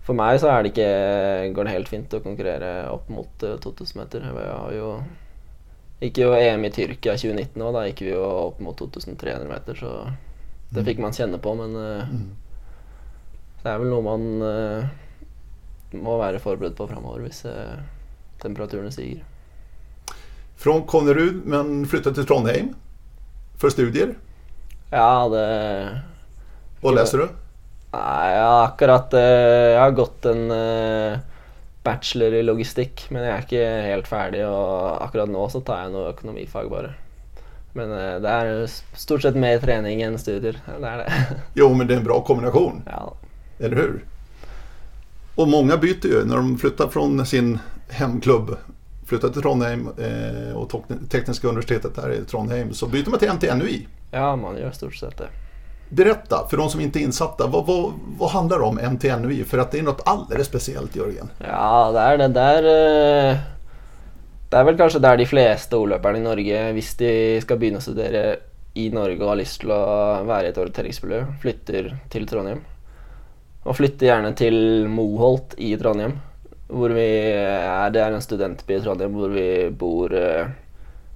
For 0.07 0.17
meg 0.17 0.39
så 0.41 0.49
er 0.49 0.63
det 0.65 0.71
ikke, 0.73 1.53
går 1.57 1.65
det 1.69 1.73
helt 1.75 1.89
fint 1.93 2.15
å 2.17 2.21
konkurrere 2.25 2.71
opp 2.93 3.09
mot 3.13 3.43
eh, 3.45 3.57
2000 3.61 4.01
meter. 4.01 4.25
Jeg 4.25 4.55
har 4.57 4.73
jo 4.77 4.93
gikk 6.01 6.21
jo 6.23 6.33
EM 6.37 6.65
i 6.65 6.71
Tyrkia 6.71 7.17
2019 7.19 7.63
og 7.65 7.75
da 7.75 7.85
gikk 7.89 8.05
vi 8.07 8.13
jo 8.13 8.23
opp 8.23 8.61
mot 8.63 8.79
2300 8.79 9.49
meter, 9.51 9.79
så 9.79 9.95
det 10.75 10.85
fikk 10.87 11.01
man 11.03 11.17
kjenne 11.17 11.41
på, 11.43 11.55
men 11.59 11.75
eh, 11.81 12.13
det 13.63 13.73
er 13.73 13.81
vel 13.81 13.91
noe 13.91 14.05
man 14.05 14.29
eh, 14.45 14.91
må 15.99 16.19
være 16.21 16.43
forberedt 16.43 16.77
på 16.79 16.87
framover 16.91 17.25
hvis 17.27 17.43
eh, 17.49 17.81
temperaturene 18.43 18.93
stiger. 18.95 19.25
Från 20.59 20.85
Konnerud 20.91 21.45
men 21.47 21.87
flyttade 21.87 22.15
till 22.15 22.27
Trondheim 22.27 22.75
för 23.59 23.71
studier. 23.71 24.15
Ja, 24.91 25.29
det 25.29 26.01
Vad 26.81 26.95
läser 26.95 27.19
du? 27.19 27.29
Nei, 27.93 28.35
har 28.39 28.65
akkurat 28.67 29.13
Jeg 29.13 29.81
har 29.81 29.91
gått 29.97 30.27
en 30.29 30.51
bachelor 31.85 32.35
i 32.35 32.43
logistikk, 32.43 33.07
men 33.11 33.23
jeg 33.25 33.33
er 33.33 33.45
ikke 33.47 33.67
helt 33.89 34.09
ferdig, 34.11 34.43
og 34.47 35.03
akkurat 35.05 35.31
nå 35.31 35.45
så 35.53 35.61
tar 35.65 35.85
jeg 35.85 35.93
noe 35.95 36.11
økonomifag, 36.13 36.69
bare. 36.71 36.95
Men 37.73 37.93
eh, 37.93 38.17
det 38.25 38.35
er 38.35 38.67
stort 38.99 39.23
sett 39.23 39.37
mer 39.39 39.59
trening 39.63 40.03
enn 40.03 40.19
studier. 40.19 40.59
Det 40.83 40.89
er 40.89 41.05
det. 41.05 41.39
Jo, 41.55 41.73
men 41.75 41.87
det 41.87 41.95
är 41.95 41.99
en 41.99 42.05
bra 42.05 42.21
kombination, 42.21 42.83
Ja, 42.87 43.15
eller 43.59 43.77
hur? 43.77 44.05
Och 45.35 45.49
många 45.49 45.77
byter 45.77 46.07
ju 46.09 46.25
när 46.25 46.37
de 46.37 46.59
flyttar 46.59 46.89
från 46.89 47.27
sin 47.27 47.59
hemklubb, 47.89 48.57
flyttar 49.07 49.29
till 49.29 49.43
Trondheim 49.43 49.89
eh, 49.99 50.57
och 50.57 50.83
Tekniska 51.11 51.49
universitetet 51.49 51.95
där 51.95 52.13
i 52.13 52.25
Trondheim, 52.25 52.73
så 52.75 52.87
byter 52.87 53.11
man 53.11 53.19
till 53.19 53.33
NTNUI. 53.33 53.87
ja 54.11 54.37
man 54.37 54.57
gjør 54.57 54.71
stort 54.71 54.95
sett 54.95 55.17
det. 55.19 55.29
Berätta, 55.89 56.47
för 56.51 56.57
de 56.57 56.71
som 56.71 56.81
inte 56.81 56.99
är 56.99 57.03
insatta, 57.03 57.47
vad, 57.47 57.67
vad, 57.67 57.93
vad 58.19 58.31
handlar 58.31 58.59
det 58.59 58.65
om 58.65 58.79
MTNUI? 58.79 59.45
För 59.45 59.59
att 59.59 59.71
det 59.71 59.79
är 59.79 59.83
något 59.83 60.03
alldeles 60.05 60.47
speciellt, 60.47 60.97
Jörgen. 60.97 61.31
Ja, 61.39 61.91
det 61.93 61.99
är 61.99 62.19
det. 62.19 62.29
Det 62.29 63.31
eh, 63.31 63.37
det 64.51 64.57
är 64.57 64.65
väl 64.65 64.77
kanske 64.77 64.99
där 64.99 65.17
de 65.17 65.27
flesta 65.27 65.79
O-løperne 65.79 66.19
i 66.19 66.21
Norge, 66.21 66.73
hvis 66.73 66.97
de 66.97 67.41
ska 67.41 67.57
börja 67.57 67.81
studera 67.81 68.37
i 68.75 68.91
Norge 68.91 69.23
och 69.23 69.29
har 69.29 69.37
lyst 69.37 69.61
til 69.61 69.73
å 69.75 69.83
være 70.25 70.49
i 70.49 70.53
et 70.53 70.61
orienteringsmiljø, 70.61 71.19
flytter 71.43 71.91
till 72.09 72.27
Trondheim. 72.29 72.63
Och 73.63 73.77
flytter 73.77 74.07
gärna 74.07 74.33
till 74.33 74.89
Moholt 74.89 75.55
i 75.59 75.77
Trondheim, 75.77 76.19
hvor 76.69 76.91
vi 76.91 77.33
är, 77.33 77.91
det 77.91 78.01
är 78.01 78.13
en 78.13 78.23
studentby 78.23 78.75
i 78.75 78.81
Trondheim 78.81 79.15
hvor 79.15 79.29
vi 79.29 79.71
bor 79.71 80.15
eh, 80.15 80.47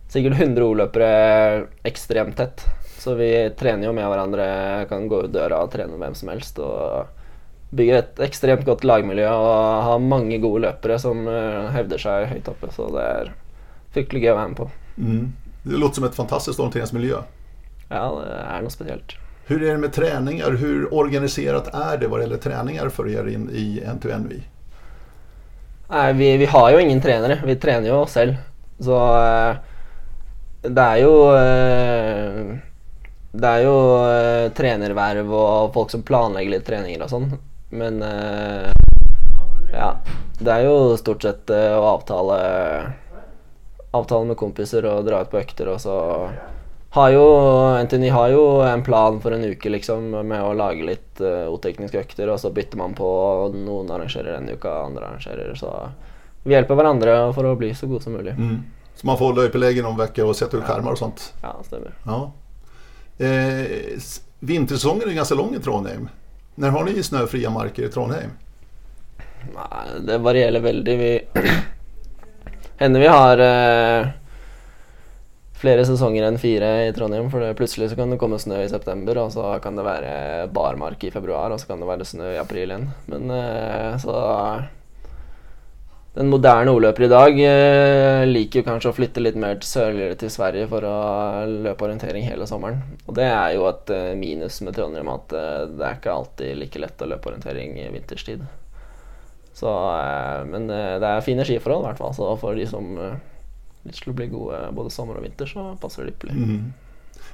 säkert 0.08 0.40
100 0.40 0.64
ordløpere 0.64 1.66
extremt 1.82 2.36
tätt. 2.36 2.60
Så 3.02 3.16
vi 3.18 3.32
trener 3.58 3.88
jo 3.88 3.96
med 3.96 4.06
hverandre, 4.06 4.46
kan 4.90 5.08
gå 5.10 5.24
ut 5.24 5.34
døra 5.34 5.64
og 5.64 5.72
trene 5.72 5.96
med 5.96 6.04
hvem 6.06 6.16
som 6.18 6.30
helst. 6.30 6.60
og 6.62 7.18
bygger 7.72 7.98
et 7.98 8.20
ekstremt 8.26 8.66
godt 8.68 8.84
lagmiljø 8.84 9.28
og 9.32 9.52
har 9.86 10.02
mange 10.04 10.36
gode 10.42 10.66
løpere 10.66 10.98
som 11.00 11.24
eh, 11.28 11.70
hevder 11.72 12.00
seg 12.00 12.28
høyt 12.34 12.50
oppe. 12.52 12.68
Så 12.74 12.88
det 12.92 13.04
er 13.08 13.30
fryktelig 13.94 14.26
gøy 14.26 14.32
å 14.34 14.38
være 14.38 14.50
med 14.52 14.58
på. 14.60 14.68
Mm. 14.96 15.22
Det 15.62 15.80
låter 15.80 16.00
som 16.00 16.04
ett 16.04 16.18
fantastiskt 16.18 16.60
orienteringsmiljö. 16.60 17.22
Ja, 17.88 18.04
det 18.18 18.38
er 18.42 18.64
noe 18.64 18.72
spesielt. 18.72 19.16
Hur 19.46 19.62
är 19.62 19.72
det 19.72 19.78
med 19.78 19.92
träningar? 19.92 20.50
Hur 20.50 20.94
organiserat 20.94 21.74
är 21.74 21.98
det 21.98 22.08
vad 22.08 22.20
det 22.20 22.24
gäller 22.24 22.36
träningar 22.36 22.88
för 22.88 23.08
er 23.08 23.28
in 23.28 23.50
i 23.50 23.82
NTNUI? 23.94 24.42
Nei, 25.88 26.12
vi, 26.12 26.36
vi 26.36 26.46
har 26.46 26.70
jo 26.70 26.78
ingen 26.78 27.00
trenere. 27.00 27.40
Vi 27.44 27.56
trener 27.56 27.88
jo 27.88 28.02
oss 28.04 28.12
selv. 28.12 28.36
Så 28.80 28.98
eh, 29.16 29.56
det 30.62 30.82
er 30.82 31.00
jo 31.02 31.16
eh, 31.36 32.52
Det 33.32 33.48
er 33.48 33.62
jo 33.64 33.76
eh, 34.04 34.50
trenerverv 34.52 35.30
og 35.32 35.72
folk 35.72 35.92
som 35.92 36.04
planlegger 36.04 36.52
litt 36.52 36.66
treninger 36.68 37.04
og 37.04 37.12
sånn. 37.12 37.30
Men 37.72 38.02
eh, 38.04 38.68
ja. 39.72 39.94
Det 40.38 40.52
er 40.52 40.66
jo 40.66 40.96
stort 41.00 41.24
sett 41.24 41.50
eh, 41.50 41.72
å 41.72 41.86
avtale 41.94 42.38
Avtale 43.92 44.24
med 44.30 44.38
kompiser 44.40 44.86
og 44.88 45.04
dra 45.04 45.20
ut 45.20 45.28
på 45.28 45.36
økter, 45.36 45.68
og 45.68 45.80
så 45.80 45.94
har 46.92 47.10
jo 47.12 47.24
NTNU 47.84 48.08
har 48.12 48.30
jo 48.32 48.44
en 48.64 48.82
plan 48.84 49.18
for 49.20 49.36
en 49.36 49.44
uke 49.44 49.68
liksom 49.68 50.10
med 50.28 50.40
å 50.40 50.54
lage 50.56 50.84
litt 50.84 51.20
uh, 51.20 51.48
O-tekniske 51.52 52.00
økter, 52.00 52.28
og 52.32 52.40
så 52.40 52.48
bytter 52.56 52.80
man 52.80 52.96
på. 52.96 53.08
Noen 53.52 53.92
arrangerer 53.92 54.38
en 54.38 54.48
uke, 54.48 54.72
andre 54.72 55.10
arrangerer. 55.10 55.52
Så 55.60 55.68
vi 56.44 56.56
hjelper 56.56 56.80
hverandre 56.80 57.18
for 57.36 57.48
å 57.48 57.54
bli 57.60 57.74
så 57.76 57.88
gode 57.88 58.04
som 58.04 58.16
mulig. 58.16 58.32
Mm. 58.32 58.64
Så 58.96 59.06
man 59.06 59.20
får 59.20 59.34
löjpeläge 59.34 59.82
någon 59.82 59.96
vecka 59.96 60.24
och 60.26 60.36
sätta 60.36 60.56
ut 60.56 60.64
skärmar 60.64 60.92
och 60.92 60.98
sånt? 60.98 61.34
Ja, 61.42 61.56
stemmer. 61.64 61.94
Ja. 62.04 62.32
Eh, 63.22 63.98
vintersäsongen 64.40 65.08
är 65.08 65.12
ganska 65.12 65.34
lång 65.34 65.54
i 65.54 65.58
Trondheim. 65.58 66.08
När 66.54 66.70
har 66.70 66.84
ni 66.84 67.02
snöfria 67.02 67.50
marker 67.50 67.82
i 67.82 67.88
Trondheim? 67.88 68.30
Ah, 69.56 69.84
det 70.06 70.18
varierar 70.18 70.60
väldigt. 70.60 70.98
Vi 70.98 71.20
hender 72.76 73.00
vi 73.00 73.06
har 73.06 73.38
eh, 73.38 74.08
flere 75.54 75.86
sesonger 75.86 76.26
enn 76.26 76.38
fire 76.38 76.70
i 76.88 76.92
Trondheim. 76.92 77.30
For 77.30 77.40
det, 77.40 77.54
plutselig 77.54 77.90
så 77.90 77.96
kan 77.96 78.10
det 78.10 78.18
komme 78.18 78.38
snø 78.42 78.62
i 78.64 78.68
september, 78.68 79.18
og 79.18 79.32
så 79.32 79.58
kan 79.62 79.78
det 79.78 79.86
være 79.86 80.48
barmark 80.52 81.04
i 81.04 81.10
februar, 81.14 81.50
og 81.50 81.60
så 81.60 81.70
kan 81.70 81.80
det 81.80 81.90
være 81.90 82.08
snø 82.08 82.34
i 82.34 82.40
april 82.42 82.74
igjen. 82.74 82.88
Men 83.06 83.30
eh, 83.30 83.98
så 84.02 84.16
den 86.12 86.28
moderne 86.28 86.74
ordløper 86.76 87.06
i 87.06 87.08
dag 87.08 87.38
eh, 87.40 88.22
liker 88.28 88.60
jo 88.60 88.66
kanskje 88.66 88.90
å 88.90 88.96
flytte 88.96 89.22
litt 89.22 89.36
mer 89.40 89.56
sørligere 89.64 90.18
til 90.20 90.32
Sverige 90.32 90.66
for 90.68 90.84
å 90.84 90.96
løpe 91.48 91.86
orientering 91.86 92.26
hele 92.26 92.44
sommeren. 92.48 92.82
Og 93.06 93.16
det 93.16 93.30
er 93.30 93.54
jo 93.56 93.64
et 93.70 93.92
eh, 93.96 94.10
minus 94.20 94.60
med 94.60 94.76
Trondheim 94.76 95.08
at 95.08 95.32
eh, 95.32 95.62
det 95.72 95.86
er 95.88 95.96
ikke 95.96 96.12
alltid 96.12 96.60
like 96.60 96.82
lett 96.84 97.00
å 97.00 97.08
løpe 97.08 97.32
orientering 97.32 97.78
i 97.80 97.88
vinterstid. 97.94 98.44
Så, 99.56 99.72
eh, 99.72 100.44
men 100.52 100.70
eh, 100.70 100.98
det 101.00 101.06
är 101.06 101.20
fina 101.20 101.44
skiforhold 101.44 101.84
i 101.84 101.88
hvert 101.88 102.04
fall. 102.04 102.14
Så 102.14 102.28
for 102.44 102.60
de 102.60 102.68
som 102.68 102.92
eh, 102.98 103.16
skulle 103.96 104.16
bli 104.20 104.26
gode 104.26 104.68
både 104.72 104.90
sommer 104.90 105.16
och 105.16 105.24
vinter, 105.24 105.46
så 105.46 105.76
passar 105.80 106.02
det 106.02 106.12
ypperlig. 106.12 106.36
Mm. 106.36 106.72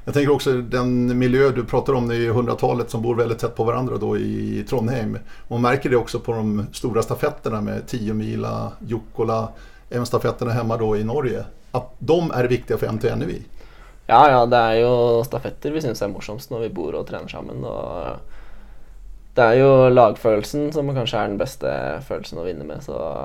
Jag 0.08 0.14
tänker 0.14 0.32
också 0.32 0.52
den 0.52 1.18
miljö 1.18 1.50
du 1.50 1.64
pratar 1.64 1.92
om, 1.92 2.08
det 2.08 2.14
är 2.14 2.18
ju 2.18 2.32
hundratalet 2.32 2.90
som 2.90 3.02
bor 3.02 3.14
väldigt 3.14 3.38
tätt 3.38 3.56
på 3.56 3.64
varandra 3.64 3.96
då 3.96 4.16
i 4.16 4.64
Trondheim. 4.68 5.18
Man 5.48 5.62
märker 5.62 5.90
det 5.90 5.96
också 5.96 6.20
på 6.20 6.32
de 6.32 6.66
stora 6.72 7.02
stafetterna 7.02 7.60
med 7.60 7.86
10 7.86 8.14
mila, 8.14 8.72
Jukkola, 8.86 9.48
även 9.90 10.06
stafetterna 10.06 10.50
hemma 10.50 10.76
då 10.76 10.96
i 10.96 11.04
Norge. 11.04 11.44
Att 11.70 11.94
de 11.98 12.30
är 12.30 12.44
viktiga 12.44 12.78
för 12.78 12.92
MTNUI. 12.92 13.42
Ja, 14.06 14.30
ja, 14.30 14.46
det 14.46 14.56
är 14.56 14.74
ju 14.74 15.24
stafetter 15.24 15.70
vi 15.70 15.80
syns 15.80 16.02
är 16.02 16.08
morsomst 16.08 16.50
när 16.50 16.58
vi 16.58 16.68
bor 16.68 16.94
och 16.94 17.06
tränar 17.06 17.28
samman. 17.28 17.64
Och 17.64 18.06
det 19.34 19.42
är 19.42 19.54
ju 19.54 19.90
lagkänslan 19.90 20.72
som 20.72 20.94
kanske 20.94 21.16
är 21.16 21.28
den 21.28 21.38
bästa 21.38 21.68
känslan 22.08 22.40
att 22.40 22.48
vinna 22.48 22.64
med. 22.64 22.82
Så 22.82 23.24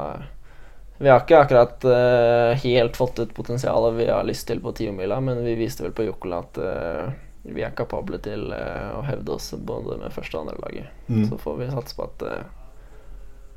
vi 0.97 1.10
har 1.10 1.19
ikke 1.19 1.39
akkurat 1.39 1.86
uh, 1.86 2.53
helt 2.63 2.97
fått 2.97 3.19
ut 3.19 3.34
potensialet 3.36 3.93
vi 3.93 4.08
har 4.08 4.23
lyst 4.23 4.47
til 4.47 4.62
på 4.62 4.71
tiomila, 4.71 5.19
men 5.21 5.43
vi 5.45 5.56
viste 5.58 5.84
vel 5.84 5.95
på 5.95 6.06
Jokkola 6.06 6.43
at 6.43 6.60
uh, 6.62 7.13
vi 7.43 7.63
er 7.65 7.73
kapable 7.75 8.19
til 8.23 8.53
uh, 8.53 8.99
å 8.99 9.01
hevde 9.08 9.34
oss 9.34 9.51
både 9.58 9.97
med 9.99 10.13
første 10.13 10.38
og 10.38 10.45
andre 10.45 10.60
laget. 10.62 11.08
Mm. 11.10 11.25
Så 11.29 11.39
får 11.41 11.58
vi 11.60 11.71
satse 11.71 11.97
på 11.97 12.08
at 12.08 12.27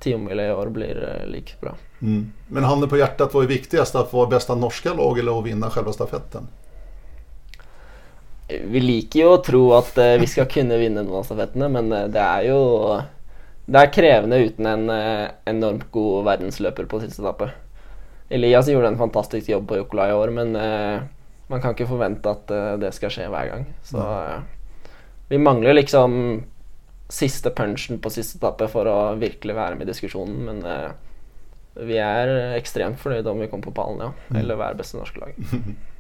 tiomila 0.01 0.47
i 0.47 0.53
år 0.53 0.73
blir 0.73 1.03
like 1.31 1.61
bra. 1.61 1.77
Mm. 2.01 2.33
Men 2.49 2.65
handen 2.65 2.89
på 2.89 2.99
hjärtat, 2.99 3.35
vad 3.35 3.45
är 3.45 3.49
viktigast? 3.49 3.95
Att 3.95 4.13
vara 4.13 4.27
bästa 4.27 4.55
norska 4.55 4.95
lag 4.95 5.19
eller 5.19 5.39
att 5.39 5.47
vinna 5.47 5.71
själva 5.71 5.93
stafetten? 5.93 6.49
Vi 8.49 8.81
liker 8.81 9.21
ju 9.21 9.35
att 9.35 9.45
tro 9.45 9.73
att 9.73 9.99
vi 9.99 10.27
ska 10.27 10.45
kunna 10.45 10.77
vinna 10.77 11.03
de 11.03 11.25
stafetterna, 11.25 11.69
men 11.69 11.89
det 11.89 12.21
är 12.21 12.43
ju 12.43 13.01
det 13.67 13.79
är 13.79 13.93
krevende 13.93 14.39
uten 14.39 14.67
en 14.67 14.91
eh, 14.91 15.29
enormt 15.45 15.91
god 15.91 16.25
verdensløper 16.25 16.87
på 16.87 17.01
siste 17.03 17.23
etappe. 17.23 17.51
Elias 18.29 18.69
gjorde 18.69 18.93
en 18.93 18.99
fantastisk 18.99 19.49
jobb 19.49 19.69
på 19.69 19.77
Jokla 19.81 20.09
i 20.11 20.13
år, 20.15 20.31
men 20.35 20.57
eh, 20.57 21.01
man 21.51 21.63
kan 21.63 21.75
ikke 21.75 21.89
forvente 21.91 22.31
at 22.31 22.51
eh, 22.51 22.75
det 22.83 22.93
skal 22.95 23.11
skje 23.11 23.27
hver 23.31 23.51
gang. 23.51 23.67
Så 23.87 24.05
vi 25.29 25.43
mangler 25.43 25.75
liksom 25.75 26.45
siste 27.11 27.51
punchen 27.55 27.99
på 28.03 28.11
siste 28.11 28.39
etappe 28.39 28.71
for 28.71 28.87
å 28.91 29.01
virkelig 29.19 29.59
være 29.59 29.79
med 29.79 29.87
i 29.87 29.91
diskusjonen, 29.91 30.47
men 30.47 31.85
vi 31.87 31.99
är 31.99 32.57
extremt 32.57 32.99
fornøyde 33.03 33.31
om 33.31 33.43
vi 33.43 33.51
kommer 33.51 33.67
på 33.67 33.75
pallen, 33.75 34.01
ja. 34.01 34.13
Mm. 34.31 34.41
Eller 34.41 34.59
være 34.63 34.79
bästa 34.79 34.99
norska 34.99 35.27
lag. 35.27 35.35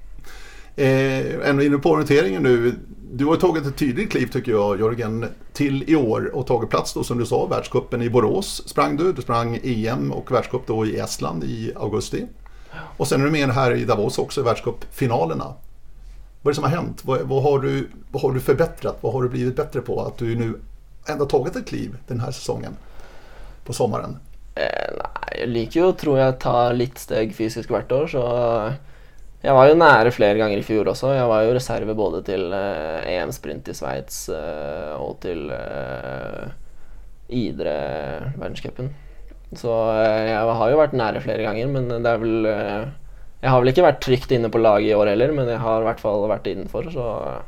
eh, 0.76 1.48
ändå 1.48 1.62
inne 1.62 1.78
på 1.78 1.90
orienteringen 1.90 2.42
nu. 2.42 2.74
Du 3.12 3.24
har 3.24 3.36
tagit 3.36 3.66
ett 3.66 3.76
tydligt 3.76 4.10
kliv 4.10 4.26
tycker 4.26 4.52
jag 4.52 4.80
Jörgen 4.80 5.26
till 5.52 5.90
i 5.90 5.96
år 5.96 6.30
och 6.34 6.46
tagit 6.46 6.70
plats 6.70 6.94
då 6.94 7.04
som 7.04 7.18
du 7.18 7.26
sa 7.26 7.46
världskuppen 7.46 8.02
i 8.02 8.10
Borås 8.10 8.68
sprang 8.68 8.96
du. 8.96 9.12
Du 9.12 9.22
sprang 9.22 9.60
EM 9.62 10.12
och 10.12 10.32
världscup 10.32 10.66
då 10.66 10.86
i 10.86 10.98
Estland 10.98 11.44
i 11.44 11.72
augusti. 11.76 12.26
Och 12.96 13.08
sen 13.08 13.20
är 13.20 13.24
du 13.24 13.30
med 13.30 13.50
här 13.50 13.72
i 13.72 13.84
Davos 13.84 14.18
också 14.18 14.40
i 14.40 14.44
världscupfinalerna. 14.44 15.54
Vad 16.42 16.50
är 16.50 16.52
det 16.52 16.54
som 16.54 16.64
har 16.64 16.70
hänt? 16.70 17.04
Vad, 17.04 17.20
vad, 17.20 17.42
har 17.42 17.58
du, 17.58 17.88
vad 18.10 18.22
har 18.22 18.32
du 18.32 18.40
förbättrat? 18.40 18.98
Vad 19.00 19.12
har 19.12 19.22
du 19.22 19.28
blivit 19.28 19.56
bättre 19.56 19.80
på? 19.80 20.00
Att 20.00 20.18
du 20.18 20.34
nu 20.34 20.54
ändå 21.08 21.24
tagit 21.24 21.56
ett 21.56 21.66
kliv 21.66 21.96
den 22.06 22.20
här 22.20 22.30
säsongen 22.30 22.76
på 23.64 23.72
sommaren? 23.72 24.18
Eh, 24.54 24.92
nej, 24.96 25.40
jag 25.40 25.48
liker 25.48 25.80
ju 25.80 25.92
tror 25.92 26.18
jag 26.18 26.40
ta 26.40 26.72
lite 26.72 27.00
steg 27.00 27.34
fysiskt 27.34 27.70
vart 27.70 27.92
år 27.92 28.06
så 28.06 28.66
eh, 28.66 28.72
jag 29.46 29.54
var 29.54 29.68
ju 29.68 29.74
nära 29.74 30.10
flera 30.10 30.38
gånger 30.38 30.58
i 30.58 30.62
fjol 30.62 30.88
också. 30.88 31.14
Jag 31.14 31.28
var 31.28 31.42
ju 31.42 31.54
reserve 31.54 31.94
både 31.94 32.22
till 32.22 32.52
eh, 32.52 33.08
EM-sprint 33.08 33.68
i 33.68 33.74
Schweiz 33.74 34.28
eh, 34.28 34.92
och 34.94 35.20
till 35.20 35.50
eh, 35.50 36.48
Idre 37.28 38.32
världscupen. 38.38 38.90
Så 39.52 39.90
eh, 39.92 40.30
jag 40.30 40.54
har 40.54 40.68
ju 40.70 40.76
varit 40.76 40.92
nära 40.92 41.20
flera 41.20 41.42
gånger 41.42 41.66
men 41.66 42.02
det 42.02 42.10
är 42.10 42.18
väl 42.18 42.46
eh, 42.46 42.88
Jag 43.40 43.50
har 43.50 43.60
väl 43.60 43.68
inte 43.68 43.82
varit 43.82 44.02
tryggt 44.02 44.30
inne 44.30 44.48
på 44.48 44.58
laget 44.58 44.90
i 44.90 44.94
år 44.94 45.06
heller 45.06 45.32
men 45.32 45.48
jag 45.48 45.58
har 45.58 45.82
i 45.82 45.84
alla 45.84 45.94
fall 45.94 46.28
varit 46.28 46.46
innanför 46.46 46.90
så 46.90 47.10
eh, 47.10 47.42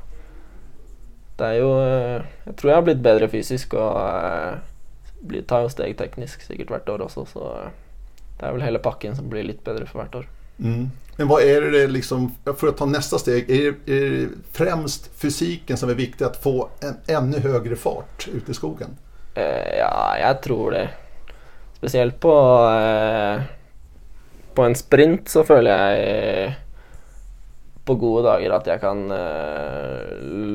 Det 1.37 1.45
är 1.45 1.53
ju 1.53 1.89
eh, 2.17 2.23
Jag 2.45 2.57
tror 2.57 2.71
jag 2.71 2.77
har 2.77 2.83
blivit 2.83 3.03
bättre 3.03 3.29
fysiskt 3.29 3.75
och 3.75 4.01
eh, 4.01 4.55
tar 5.47 5.63
ju 5.63 5.69
steg 5.69 5.99
tekniskt 5.99 6.47
säkert 6.47 6.71
vart 6.71 6.89
år 6.89 7.03
också 7.03 7.25
så 7.25 7.41
eh, 7.41 7.69
det 8.41 8.47
är 8.47 8.53
väl 8.53 8.63
hela 8.63 8.79
packen 8.79 9.17
som 9.17 9.29
blir 9.29 9.43
lite 9.43 9.73
bättre 9.73 9.87
för 9.87 9.99
vart 9.99 10.15
år. 10.15 10.27
Mm. 10.61 10.91
Men 11.17 11.29
vad 11.29 11.43
är 11.43 11.61
det 11.61 11.87
liksom, 11.87 12.35
för 12.57 12.69
att 12.69 12.77
ta 12.77 12.87
nästa 12.87 13.19
steg, 13.19 13.51
är 13.51 13.75
det, 13.85 13.93
är 13.93 14.11
det 14.11 14.29
främst 14.53 15.21
fysiken 15.21 15.77
som 15.77 15.91
är 15.91 15.95
viktig 15.95 16.25
att 16.25 16.43
få 16.43 16.69
en 16.81 17.17
ännu 17.17 17.39
högre 17.39 17.77
fart 17.77 18.29
ute 18.33 18.51
i 18.51 18.55
skogen? 18.55 18.97
Eh, 19.35 19.79
ja, 19.79 20.19
jag 20.19 20.43
tror 20.43 20.71
det. 20.71 20.89
Speciellt 21.75 22.21
på, 22.21 22.65
eh, 22.71 23.43
på 24.55 24.63
en 24.63 24.75
sprint 24.75 25.29
så 25.29 25.45
följer 25.45 25.79
jag 25.79 26.45
eh, 26.45 26.53
på 27.85 27.95
goda 27.95 28.33
dagar 28.33 28.51
att 28.51 28.67
jag 28.67 28.81
kan 28.81 29.09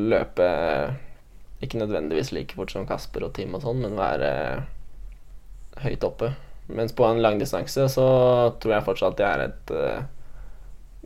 löpa, 0.09 0.43
inte 1.59 1.77
nödvändigtvis 1.77 2.31
lika 2.31 2.55
fort 2.55 2.71
som 2.71 2.87
Kasper 2.87 3.23
och 3.23 3.33
Tim 3.33 3.55
och 3.55 3.61
sånt, 3.61 3.81
men 3.81 3.95
vara 3.95 4.63
högt 5.75 6.03
uppe. 6.03 6.33
Men 6.67 6.89
på 6.89 7.05
en 7.05 7.21
långdistans 7.21 7.93
så 7.93 8.53
tror 8.61 8.73
jag 8.73 8.85
fortsatt 8.85 9.13
att 9.13 9.19
jag 9.19 9.29
är 9.29 9.39
ett 9.39 9.71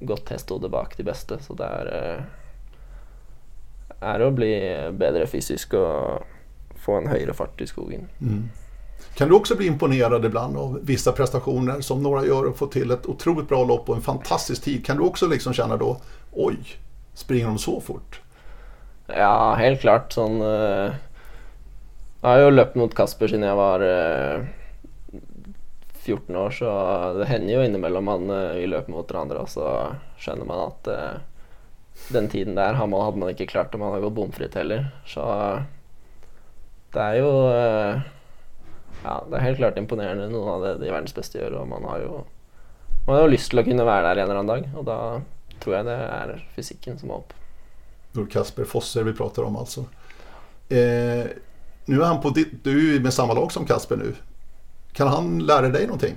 gått 0.01 0.29
hästhode 0.29 0.69
bak 0.69 0.97
de 0.97 1.03
bästa. 1.03 1.39
Så 1.39 1.53
det 1.53 1.63
är, 1.63 2.15
eh, 3.99 4.09
är 4.09 4.19
att 4.19 4.33
bli 4.33 4.79
bättre 4.91 5.27
fysisk 5.27 5.73
och 5.73 6.23
få 6.75 6.97
en 6.97 7.07
högre 7.07 7.33
fart 7.33 7.61
i 7.61 7.67
skogen. 7.67 8.07
Mm. 8.21 8.49
Kan 9.15 9.29
du 9.29 9.35
också 9.35 9.55
bli 9.55 9.67
imponerad 9.67 10.25
ibland 10.25 10.57
av 10.57 10.79
vissa 10.83 11.11
prestationer 11.11 11.81
som 11.81 12.03
några 12.03 12.25
gör 12.25 12.45
och 12.45 12.57
få 12.57 12.67
till 12.67 12.91
ett 12.91 13.05
otroligt 13.05 13.49
bra 13.49 13.63
lopp 13.63 13.89
och 13.89 13.95
en 13.95 14.01
fantastisk 14.01 14.63
tid? 14.63 14.85
Kan 14.85 14.97
du 14.97 15.03
också 15.03 15.27
liksom 15.27 15.53
känna 15.53 15.77
då, 15.77 15.97
oj, 16.31 16.57
springer 17.13 17.45
de 17.45 17.57
så 17.57 17.81
fort? 17.81 18.21
Ja, 19.07 19.55
helt 19.55 19.81
klart. 19.81 20.11
Sån, 20.11 20.41
uh, 20.41 20.91
jag 22.21 22.29
har 22.29 22.39
ju 22.39 22.51
löpt 22.51 22.75
mot 22.75 22.95
Kasper 22.95 23.27
sedan 23.27 23.41
jag 23.41 23.55
var 23.55 23.81
uh, 23.81 24.45
14 26.07 26.35
år 26.35 26.51
så 26.51 26.67
det 27.19 27.25
händer 27.25 27.53
ju 27.53 27.65
inemellan 27.65 28.03
man 28.03 28.29
eh, 28.29 28.35
uh, 28.35 28.55
vi 28.55 28.67
løper 28.67 28.91
mot 28.91 29.11
varandra 29.11 29.39
och 29.39 29.49
så 29.49 29.87
känner 30.17 30.45
man 30.45 30.59
att 30.59 30.87
uh, 30.87 31.19
den 32.09 32.29
tiden 32.29 32.55
där 32.55 32.73
har 32.73 32.87
man, 32.87 33.01
hade 33.05 33.17
man 33.17 33.29
inte 33.29 33.45
klart 33.45 33.73
om 33.73 33.79
man 33.79 33.89
hade 33.89 34.01
gått 34.01 34.13
bomfritt 34.13 34.55
heller. 34.55 34.87
Så 35.05 35.21
eh, 35.21 35.61
det 36.93 36.99
är 36.99 37.13
ju 37.15 37.23
uh, 37.23 37.99
Ja, 39.03 39.25
det 39.29 39.37
är 39.37 39.41
helt 39.41 39.57
klart 39.57 39.77
imponerande 39.77 40.29
någon 40.29 40.49
av 40.49 40.61
det 40.61 40.77
de 40.77 40.91
världens 40.91 41.15
bästa 41.15 41.39
gör 41.39 41.51
och 41.51 41.67
man 41.67 41.83
har 41.83 41.99
ju 41.99 42.09
man 43.07 43.15
har 43.15 43.21
jo 43.23 43.31
lyst 43.31 43.49
til 43.51 43.59
å 43.59 43.63
kunne 43.63 43.83
en 43.83 44.05
eller 44.05 44.35
annan 44.35 44.47
dag, 44.47 44.69
och 44.75 44.83
då 44.83 45.21
tror 45.59 45.75
jag 45.75 45.85
det 45.85 45.91
är 45.91 46.49
fysiken 46.55 46.99
som 46.99 47.09
är 47.09 47.17
upp. 47.17 47.33
Då 48.11 48.25
Kasper 48.25 48.63
Fosser 48.63 49.03
vi 49.03 49.13
pratar 49.13 49.43
om 49.43 49.55
alltså. 49.55 49.79
Eh, 50.69 51.25
nu 51.85 52.01
är 52.01 52.05
han 52.05 52.21
på 52.21 52.29
ditt, 52.29 52.63
du 52.63 52.95
är 52.95 52.99
med 52.99 53.13
samma 53.13 53.33
lag 53.33 53.51
som 53.51 53.65
Kasper 53.65 53.97
nu. 53.97 54.15
Kan 54.97 55.07
han 55.07 55.39
lära 55.39 55.69
dig 55.69 55.85
någonting? 55.85 56.15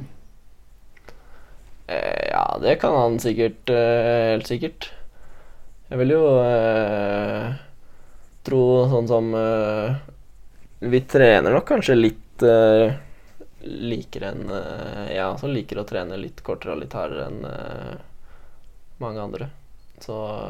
Eh, 1.87 2.29
ja, 2.31 2.59
det 2.63 2.77
kan 2.77 2.97
han 2.97 3.19
säkert, 3.21 3.69
eh, 3.69 4.31
helt 4.31 4.47
säkert. 4.47 4.93
Jag 5.89 5.97
vill 5.97 6.11
ju 6.11 6.41
eh, 6.41 7.53
tro 8.43 8.91
sånt 8.91 9.09
som 9.09 9.35
eh, 9.35 9.95
vi 10.79 11.01
tränar 11.01 11.53
nog 11.53 11.67
kanske 11.67 11.95
lite 11.95 12.53
eh, 12.53 12.93
likare 13.61 14.27
än, 14.27 14.51
eh, 14.51 15.17
ja, 15.17 15.39
som 15.39 15.51
liker 15.51 15.77
att 15.77 15.89
träna 15.89 16.17
lite 16.17 16.43
kortare 16.43 16.73
och 16.73 16.81
lite 16.81 16.97
hårdare 16.97 17.25
än 17.25 17.45
eh, 17.45 17.99
många 18.99 19.23
andra. 19.23 19.49
Så, 19.99 20.41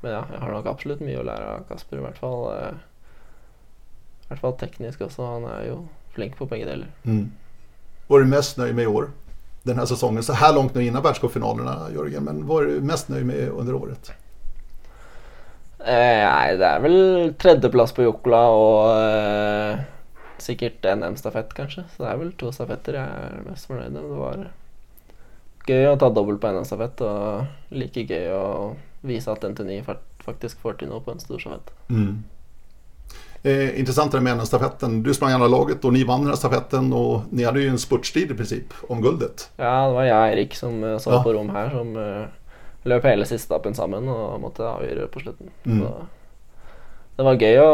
men 0.00 0.12
ja, 0.12 0.24
jag 0.32 0.40
har 0.40 0.52
nog 0.52 0.68
absolut 0.68 1.00
mycket 1.00 1.20
att 1.20 1.26
lära 1.26 1.54
av 1.54 1.60
Kasper 1.68 1.96
i 1.96 2.00
alla 2.00 2.12
fall. 2.12 2.54
I 4.22 4.28
alla 4.28 4.40
fall 4.40 4.52
tekniskt 4.52 5.02
också, 5.02 5.26
han 5.26 5.44
är 5.44 5.64
ju 5.64 5.76
flink 6.16 6.36
på 6.36 6.46
bägge 6.46 6.64
delar. 6.64 6.88
Mm. 7.04 7.30
Vad 8.06 8.20
är 8.20 8.24
du 8.24 8.30
mest 8.30 8.56
nöjd 8.56 8.74
med 8.74 8.84
i 8.84 8.86
år? 8.86 9.10
Den 9.62 9.78
här 9.78 9.86
säsongen, 9.86 10.22
så 10.22 10.32
här 10.32 10.54
långt 10.54 10.74
nu 10.74 10.84
innan 10.84 11.02
världscupfinalerna 11.02 11.90
Jörgen, 11.94 12.24
men 12.24 12.46
vad 12.46 12.62
är 12.62 12.66
du 12.66 12.80
mest 12.80 13.08
nöjd 13.08 13.26
med 13.26 13.48
under 13.48 13.74
året? 13.74 14.12
Eh, 15.86 16.56
det 16.58 16.66
er 16.66 16.80
vel 16.82 17.34
tredjeplass 17.38 17.92
på 17.94 18.06
Jokla 18.06 18.40
og 18.50 18.92
eh, 18.96 19.82
sikkert 20.42 20.86
NM-stafett, 20.86 21.52
kanskje. 21.54 21.84
Så 21.94 22.02
det 22.02 22.12
er 22.12 22.22
vel 22.22 22.32
to 22.38 22.52
stafetter 22.54 22.98
jeg 22.98 23.26
er 23.26 23.44
mest 23.46 23.68
fornøyd 23.70 23.92
med. 23.94 24.06
Det 24.06 24.20
var 24.22 24.46
gøy 25.66 25.90
å 25.90 25.98
ta 26.00 26.10
dobbelt 26.14 26.40
på 26.42 26.52
NM-stafett, 26.54 27.02
og 27.06 27.74
like 27.74 28.06
gøy 28.06 28.32
å 28.34 28.46
vise 29.06 29.30
at 29.30 29.46
NTNI 29.46 29.82
faktisk 30.24 30.62
får 30.62 30.80
til 30.80 30.90
noe 30.90 31.04
på 31.04 31.14
en 31.14 31.22
stor 31.22 31.42
stafett. 31.42 31.70
Mm. 31.90 32.24
Eh, 33.42 33.78
intressant 33.80 34.12
det 34.12 34.20
med 34.20 34.36
NM-stafetten. 34.36 35.02
Du 35.02 35.14
sprang 35.14 35.32
andra 35.32 35.48
laget 35.48 35.84
och 35.84 35.92
ni 35.92 36.04
vann 36.04 36.20
den 36.20 36.28
här 36.28 36.36
stafetten 36.36 36.92
och 36.92 37.20
ni 37.30 37.44
hade 37.44 37.60
ju 37.60 37.68
en 37.68 37.78
spurtstrid 37.78 38.30
i 38.30 38.34
princip 38.34 38.64
om 38.88 39.02
guldet. 39.02 39.50
Ja, 39.56 39.86
det 39.88 39.94
var 39.94 40.04
jeg 40.04 40.16
og 40.16 40.26
Eirik 40.30 40.54
som 40.54 40.84
eh, 40.84 40.98
satt 40.98 41.12
Ja. 41.14 41.22
på 41.22 41.32
rom 41.32 41.50
her, 41.50 41.70
som 41.70 41.96
eh, 41.96 42.26
løp 42.84 43.04
hele 43.04 43.24
siste 43.26 43.54
etappen 43.54 43.74
sammen 43.74 44.08
og 44.08 44.40
måtte 44.40 44.62
avgjøre 44.66 45.06
på 45.12 45.20
slutten. 45.20 45.50
Mm. 45.64 45.80
Så 45.86 45.92
det 47.16 47.24
var 47.24 47.34
gøy 47.40 47.58
å 47.62 47.70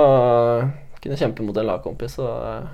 kunne 1.03 1.16
kjempe 1.16 1.42
mot 1.42 1.57
en 1.57 1.66
lagkompis. 1.66 2.18
Og 2.18 2.29
eh, 2.46 2.68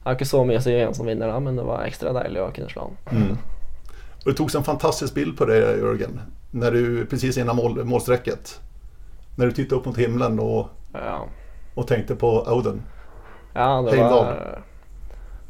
jeg 0.00 0.04
har 0.04 0.14
ikke 0.18 0.28
så 0.30 0.44
mye 0.44 0.58
å 0.58 0.64
si 0.64 0.72
hvem 0.76 0.94
som 0.94 1.06
vinner 1.06 1.28
da, 1.28 1.40
men 1.40 1.56
det 1.56 1.64
var 1.64 1.86
ekstra 1.86 2.12
deilig 2.12 2.40
å 2.42 2.52
kunne 2.54 2.68
slå 2.70 2.82
han. 2.90 3.18
Mm. 3.20 3.38
Och 4.24 4.30
det 4.30 4.36
togs 4.36 4.54
en 4.54 4.64
fantastisk 4.64 5.14
bild 5.14 5.36
på 5.38 5.44
dig 5.44 5.58
Jörgen. 5.60 6.20
När 6.50 6.70
du 6.70 7.06
precis 7.06 7.38
innan 7.38 7.56
mål, 7.56 7.84
målsträcket. 7.84 8.60
När 9.36 9.46
du 9.46 9.52
tittade 9.52 9.80
upp 9.80 9.86
mot 9.86 9.96
himlen 9.98 10.40
och, 10.40 10.68
Ja, 10.92 11.24
och 11.74 11.86
tänkte 11.88 12.14
på 12.16 12.28
Oden. 12.46 12.82
ja 13.54 13.82
det 13.82 13.90
Heimdall. 13.90 14.24
var 14.24 14.62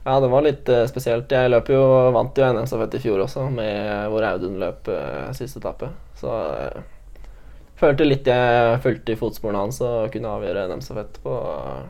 Ja, 0.04 0.20
det 0.20 0.28
var 0.28 0.42
litt 0.42 0.68
eh, 0.68 0.87
spesielt. 0.88 1.30
Jeg 1.33 1.50
løp 1.52 1.68
jo, 1.68 1.80
vant 2.14 2.38
jo 2.38 2.46
NM-stafett 2.52 2.94
i 2.96 3.00
fjor 3.02 3.20
også, 3.26 3.50
med 3.52 4.09
hvor 4.09 4.24
Audun 4.24 4.56
løp 4.59 4.88
eh, 4.88 5.28
siste 5.37 5.61
etappe. 5.61 5.90
Så 6.16 6.30
eh, 6.56 6.80
følte 7.76 8.06
litt 8.09 8.26
jeg 8.26 8.78
fulgte 8.80 9.12
i 9.12 9.18
fotsporene 9.20 9.61
hans 9.61 9.80
og 9.85 10.09
kunne 10.14 10.33
avgjøre 10.33 10.64
NM-stafett 10.70 11.20
på 11.22 11.35
eh, 11.37 11.85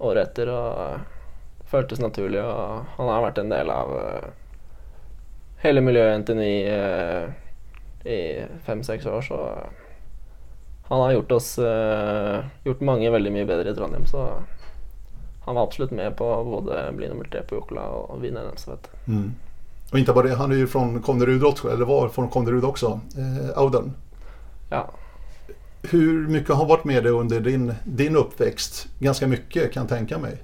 året 0.00 0.30
etter. 0.30 0.48
Og 0.48 0.80
eh, 0.86 1.04
føltes 1.70 2.00
naturlig, 2.00 2.40
og 2.40 2.88
han 2.96 3.12
har 3.12 3.22
vært 3.28 3.42
en 3.44 3.52
del 3.52 3.70
av 3.70 3.92
eh, 4.00 4.30
hele 5.66 5.84
miljøet 5.84 6.24
NTNI 6.24 6.54
eh, 6.72 7.28
i 8.08 8.18
fem-seks 8.64 9.04
år, 9.06 9.20
så 9.28 9.42
han 10.90 11.00
har 11.00 11.12
gjort 11.12 11.32
oss 11.32 11.58
eh, 11.58 12.40
Gjort 12.64 12.80
mange 12.80 13.10
veldig 13.10 13.32
mye 13.32 13.46
bedre 13.46 13.70
i 13.70 13.74
Trondheim, 13.74 14.06
så 14.06 14.26
han 15.44 15.54
var 15.54 15.62
absolutt 15.62 15.90
med 15.90 16.16
på 16.16 16.44
både 16.44 16.92
bli 16.92 17.08
nummer 17.08 17.24
tre 17.24 17.42
på 17.42 17.54
Jokla 17.54 17.82
og 17.82 18.20
vinne 18.22 18.42
NM-stafett. 18.44 18.90
Mm. 19.08 19.34
Och 19.92 19.98
inte 19.98 20.12
bara 20.12 20.26
det, 20.26 20.34
han 20.34 20.52
är 20.52 20.56
ju 20.56 20.66
från 20.66 21.02
Konnerud 21.02 21.44
också, 21.44 21.72
eller 21.72 21.84
var 21.84 22.08
från 22.08 22.28
Konnerud 22.28 22.64
också, 22.64 23.00
eh, 23.18 23.62
Oden. 23.62 23.92
Ja. 24.70 24.90
Hur 25.82 26.28
mycket 26.28 26.54
har 26.54 26.66
varit 26.66 26.84
med 26.84 27.02
dig 27.02 27.12
under 27.12 27.40
din, 27.40 27.74
din 27.84 28.16
uppväxt? 28.16 28.88
Ganska 28.98 29.26
mycket 29.26 29.72
kan 29.72 29.82
jag 29.82 29.88
tänka 29.88 30.18
mig. 30.18 30.38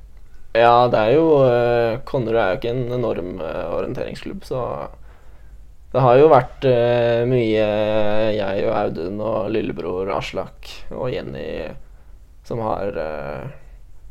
ja, 0.53 0.89
det 0.89 0.99
er 0.99 1.11
jo 1.13 1.27
eh, 1.45 1.99
Konnerud 2.05 2.41
er 2.41 2.55
jo 2.55 2.59
ikke 2.61 2.71
en 2.71 2.93
enorm 2.93 3.41
eh, 3.41 3.75
orienteringsklubb, 3.77 4.45
så 4.45 4.89
det 5.97 6.03
har 6.05 6.19
jo 6.21 6.29
vært 6.29 6.67
uh, 6.69 6.73
eh, 6.77 7.23
mye 7.25 7.63
eh, 7.65 8.31
jeg 8.37 8.65
og 8.69 8.75
Audun 8.77 9.21
og 9.25 9.47
lillebror 9.55 10.11
Aslak 10.13 10.69
og 10.93 11.09
Jenny 11.09 11.47
som 12.45 12.61
har 12.61 12.93
uh, 13.01 13.47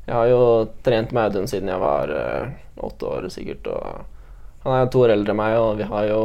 Jeg 0.07 0.15
har 0.15 0.29
jo 0.31 0.41
trent 0.85 1.13
med 1.13 1.29
Audun 1.29 1.49
siden 1.49 1.69
jeg 1.69 1.83
var 1.83 2.09
uh, 2.09 2.49
åtte 2.75 3.05
år 3.05 3.29
sikkert, 3.33 3.69
og 3.69 4.65
han 4.65 4.73
er 4.73 4.81
jo 4.83 4.91
to 4.95 5.03
år 5.05 5.13
eldre 5.13 5.35
enn 5.35 5.39
meg, 5.39 5.57
og 5.61 5.77
vi 5.77 5.87
har 5.87 6.09
jo 6.09 6.23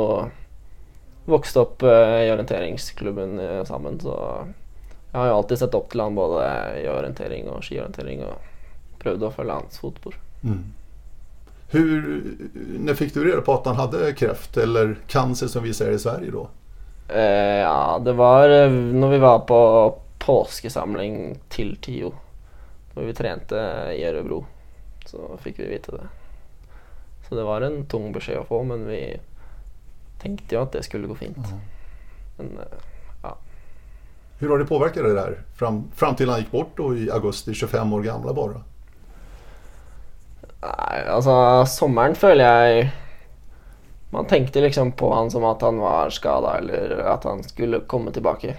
vokst 1.30 1.60
opp 1.60 1.84
i 1.84 2.30
orienteringsklubben 2.32 3.38
eh, 3.38 3.60
sammen, 3.68 4.00
så 4.02 4.16
jeg 5.12 5.18
har 5.18 5.28
jo 5.28 5.36
alltid 5.36 5.60
sett 5.60 5.76
opp 5.78 5.90
til 5.92 6.02
han 6.02 6.16
både 6.18 6.42
i 6.80 6.88
orientering 6.90 7.50
og 7.52 7.62
skiorientering, 7.66 8.24
og 8.26 8.98
prøvd 9.02 9.28
å 9.28 9.32
følge 9.36 9.58
hans 9.60 9.80
fotspor. 9.82 10.16
Mm. 10.42 10.64
Hur, 11.70 12.22
när 12.78 12.94
fick 12.94 13.14
du 13.14 13.24
reda 13.24 13.40
på 13.40 13.54
att 13.54 13.66
han 13.66 13.76
hade 13.76 14.12
kräft 14.12 14.56
eller 14.56 14.96
cancer 15.06 15.46
som 15.46 15.62
vi 15.62 15.74
säger 15.74 15.92
i 15.92 15.98
Sverige 15.98 16.30
då? 16.30 16.48
Eh, 17.08 17.60
ja, 17.60 18.00
det 18.04 18.12
var 18.12 18.48
eh, 18.48 18.70
når 18.70 19.08
vi 19.08 19.18
var 19.18 19.38
på 19.38 19.98
påskesamling 20.18 21.38
til 21.48 21.76
TIO. 21.76 22.12
Når 22.94 23.02
vi 23.02 23.14
trente 23.14 23.56
i 23.94 24.04
Ørebro, 24.04 24.44
så 25.06 25.38
fikk 25.42 25.58
vi 25.58 25.68
vite 25.70 25.92
det. 25.92 26.08
Så 27.28 27.34
det 27.34 27.42
var 27.46 27.62
en 27.62 27.86
tung 27.86 28.12
beskjed 28.12 28.42
å 28.42 28.48
få, 28.48 28.62
men 28.66 28.86
vi 28.88 29.20
tenkte 30.22 30.54
jo 30.54 30.64
at 30.66 30.72
det 30.74 30.82
skulle 30.82 31.08
gå 31.08 31.14
fint. 31.14 31.54
Men 32.38 32.58
eh, 32.58 32.80
Hur 34.40 34.48
har 34.48 34.58
det 34.58 34.64
påverkat 34.64 35.04
dig 35.04 35.14
där 35.14 35.42
fram, 35.54 35.84
fram 35.94 36.16
till 36.16 36.28
han 36.28 36.38
gick 36.38 36.50
bort 36.50 36.76
då 36.76 36.96
i 36.96 37.10
augusti, 37.10 37.54
25 37.54 37.92
år 37.92 38.02
gamla 38.02 38.32
bara? 38.32 38.62
Nei, 40.60 40.96
altså 41.08 41.34
sommeren 41.64 42.12
føler 42.18 42.44
jeg 42.44 42.88
Man 44.12 44.26
tenkte 44.28 44.60
liksom 44.60 44.92
på 44.92 45.08
han 45.14 45.30
som 45.32 45.46
at 45.48 45.62
han 45.64 45.78
var 45.80 46.10
skada, 46.12 46.58
eller 46.58 46.98
at 47.14 47.24
han 47.24 47.40
skulle 47.46 47.84
komme 47.88 48.12
tilbake. 48.12 48.56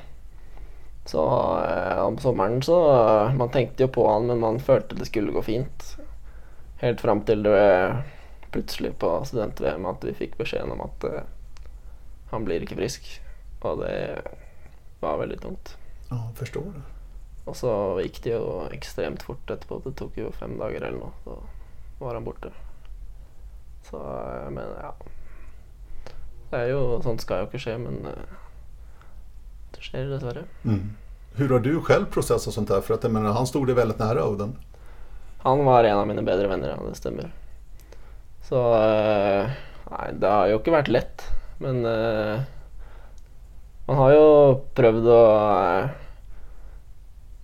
Så 1.05 1.25
eh, 1.65 1.99
om 2.01 2.17
sommeren 2.17 2.61
så 2.63 2.77
Man 3.37 3.51
tenkte 3.51 3.83
jo 3.83 3.91
på 3.99 4.07
han, 4.07 4.29
men 4.31 4.39
man 4.39 4.59
følte 4.59 4.95
det 4.95 5.09
skulle 5.11 5.35
gå 5.35 5.43
fint. 5.45 5.91
Helt 6.81 7.01
fram 7.01 7.21
til 7.27 7.43
det 7.43 7.61
plutselig 8.51 8.95
på 8.99 9.11
student-VM 9.25 9.85
at 9.87 10.03
vi 10.03 10.15
fikk 10.17 10.33
beskjeden 10.39 10.73
om 10.73 10.81
at 10.87 11.05
eh, 11.07 11.27
han 12.31 12.47
blir 12.47 12.63
ikke 12.63 12.79
frisk. 12.79 13.07
Og 13.61 13.83
det 13.83 13.93
var 15.03 15.19
veldig 15.21 15.39
tungt. 15.43 15.75
Ja, 16.09 16.23
förstår 16.35 16.73
det. 16.73 16.83
Og 17.45 17.55
så 17.57 17.71
gikk 18.01 18.21
det 18.23 18.33
jo 18.35 18.67
ekstremt 18.71 19.23
fort 19.25 19.49
etterpå. 19.49 19.81
Det 19.85 19.95
tok 19.99 20.17
jo 20.19 20.33
fem 20.35 20.57
dager 20.59 20.83
eller 20.87 20.99
noe, 20.99 21.13
så 21.25 21.37
var 22.01 22.13
han 22.17 22.23
borte. 22.23 22.51
Så 23.89 23.97
eh, 23.97 24.49
Men 24.49 24.63
ja. 24.81 24.93
Det 26.51 26.59
er 26.59 26.73
jo 26.73 26.99
Sånt 27.03 27.23
skal 27.23 27.43
jo 27.43 27.49
ikke 27.49 27.61
skje, 27.63 27.77
men 27.79 28.01
eh, 28.11 28.37
det 29.75 29.85
skjer 29.85 30.09
dessverre. 30.11 30.45
Mm. 30.63 30.95
Hur 31.39 31.49
har 31.49 31.59
du 31.59 31.81
själv 31.81 32.05
processat 32.05 32.53
sånt 32.53 32.69
här? 32.69 32.81
För 32.81 32.93
att 32.93 33.03
jag 33.03 33.11
menar, 33.11 33.31
han 33.31 33.47
stod 33.47 33.67
dig 33.67 33.75
väldigt 33.75 33.99
nära 33.99 34.27
Oden. 34.27 34.57
Han 35.37 35.65
var 35.65 35.83
en 35.83 35.97
av 35.97 36.07
mine 36.07 36.21
bedre 36.21 36.47
venner, 36.47 36.69
ja, 36.69 36.89
det 36.89 36.95
stemmer. 36.95 37.31
Så 38.43 38.59
eh, 38.75 39.49
Nei, 39.91 40.11
det 40.13 40.27
har 40.27 40.47
jo 40.47 40.59
ikke 40.59 40.71
vært 40.71 40.87
lett, 40.87 41.23
men 41.59 41.83
man 43.91 43.97
har 43.97 44.13
prøvd 44.77 45.07
å 45.11 45.21
eh, 45.35 45.89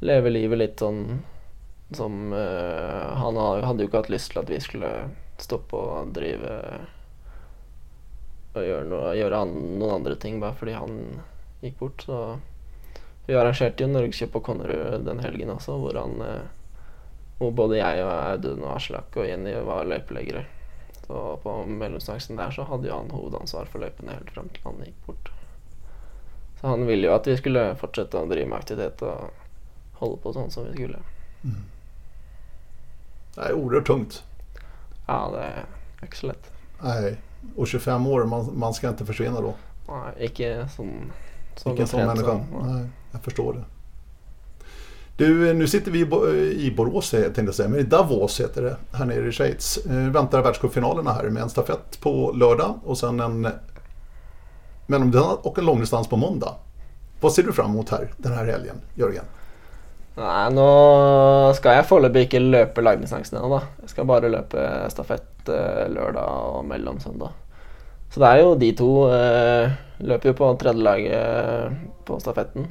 leve 0.08 0.32
livet 0.32 0.62
litt 0.62 0.80
sånn 0.80 1.02
som 1.92 2.34
eh, 2.34 3.16
Han 3.18 3.38
har- 3.38 3.62
hadde 3.62 3.84
jo 3.84 3.90
ikke 3.90 4.12
lyst 4.12 4.32
till 4.32 4.40
att 4.40 4.50
vi 4.50 4.60
skulle 4.60 5.10
stoppa 5.38 5.78
och 5.78 6.08
driva 6.08 6.62
och 8.54 8.66
göra 8.66 8.84
några, 8.84 9.16
göra 9.16 9.38
an, 9.38 9.50
noen 9.80 9.96
andra 9.96 10.16
ting 10.16 10.40
bara 10.40 10.54
för 10.54 10.68
att 10.68 10.76
han 10.76 11.00
gick 11.62 11.80
bort. 11.80 12.02
Så 12.02 12.38
vi 13.26 13.36
arrangerte 13.36 13.84
jo 13.84 13.90
Norgescup 13.90 14.32
på 14.32 14.40
Konnerud 14.40 15.06
den 15.06 15.20
helgen 15.20 15.50
också, 15.50 15.78
hvor 15.78 15.94
han 15.94 16.22
eh, 16.22 17.52
både 17.52 17.78
jag 17.78 18.06
och 18.06 18.24
Audun 18.32 18.64
och 18.64 18.76
Aslak 18.76 19.16
och 19.16 19.28
Jenny 19.28 19.54
var 19.60 19.86
löpläggare. 19.86 20.46
Så 21.08 21.38
på 21.44 21.64
mellomdistansen 21.66 22.36
där 22.36 22.52
så 22.52 22.64
hade 22.64 22.88
ju 22.88 22.94
han 22.94 23.12
huvudansvar 23.12 23.66
för 23.66 23.80
löpen 23.80 24.10
helt 24.10 24.30
fram 24.32 24.50
till 24.50 24.64
han 24.64 24.74
gick 24.86 25.06
bort. 25.06 25.30
Så 26.62 26.68
han 26.68 26.86
ville 26.86 27.08
ju 27.08 27.14
att 27.14 27.28
vi 27.28 27.38
skulle 27.38 27.76
fortsätta 27.76 28.26
driva 28.26 28.50
med 28.50 28.58
aktivitet 28.58 29.02
och 29.02 29.18
hålla 29.94 30.18
på 30.18 30.34
sånt 30.34 30.54
som 30.54 30.64
vi 30.66 30.74
skulle. 30.74 30.98
Mm. 31.44 31.56
Det 33.38 33.44
är 33.44 33.54
oerhört 33.54 33.88
tungt. 33.88 34.24
Ja, 35.08 35.32
det 35.34 36.06
ikke 36.06 36.16
så 36.18 36.28
lett. 36.28 36.52
Nej, 36.82 37.18
och 37.56 37.68
25 37.68 38.08
år, 38.08 38.26
man, 38.26 38.50
man 38.60 38.74
ska 38.74 38.90
inte 38.90 39.06
försvinna 39.06 39.42
då. 39.42 39.54
Ikke 40.20 40.68
sånn 40.76 41.12
så 41.56 41.70
Vilken 41.70 41.84
godt 41.86 41.90
sån 41.92 42.06
människa. 42.06 42.26
som- 42.32 42.74
Nej, 42.76 42.90
jag 43.12 43.22
förstår 43.22 43.54
det. 43.54 43.64
Du, 45.18 45.54
nu 45.54 45.68
sitter 45.68 45.92
vi 45.92 46.00
i 46.00 46.66
i 46.68 46.74
Borås 46.76 47.10
tänkte 47.12 47.42
jag 47.42 47.56
säga, 47.56 47.70
men 47.70 47.80
i 47.80 47.84
Davos 47.84 48.40
heter 48.42 48.62
det, 48.62 48.78
här 48.98 49.06
nere 49.06 49.28
i 49.28 49.32
Schweiz. 49.32 49.78
Eh, 49.86 49.92
väntar 50.10 50.42
världscupfinalerna 50.44 51.14
här 51.14 51.30
med 51.30 51.44
en 51.44 51.50
stafett 51.50 52.00
på 52.02 52.32
lördag 52.32 52.80
och 52.86 52.98
sen 52.98 53.20
en 53.20 53.48
mellandistans 54.88 55.40
och 55.44 55.58
en 55.60 55.66
långdistans 55.66 56.08
på 56.08 56.18
måndag. 56.18 56.56
Vad 57.22 57.34
ser 57.34 57.44
du 57.44 57.54
fram 57.54 57.72
emot 57.72 57.90
här 57.90 58.12
den 58.18 58.34
här 58.34 58.46
helgen, 58.46 58.76
Jörgen? 58.96 59.26
Nei, 60.18 60.48
nå 60.50 60.70
skal 61.54 61.78
jeg 61.78 61.86
foreløpig 61.86 62.24
ikke 62.26 62.40
løpe 62.42 62.82
lagdistansen 62.82 63.38
ennå, 63.38 63.60
da. 63.60 63.84
Jeg 63.84 63.92
skal 63.92 64.08
bare 64.10 64.32
løpe 64.34 64.64
stafett 64.90 65.52
eh, 65.54 65.84
lørdag 65.94 66.56
og 66.56 66.64
mellom 66.66 66.98
søndag. 67.04 67.36
Så 68.10 68.24
det 68.24 68.32
er 68.32 68.42
jo 68.42 68.56
de 68.58 68.72
to. 68.80 68.90
Eh, 69.14 69.76
løper 70.10 70.32
jo 70.32 70.38
på 70.40 70.50
tredjelaget 70.64 71.14
eh, 71.14 71.78
på 72.08 72.18
stafetten. 72.24 72.66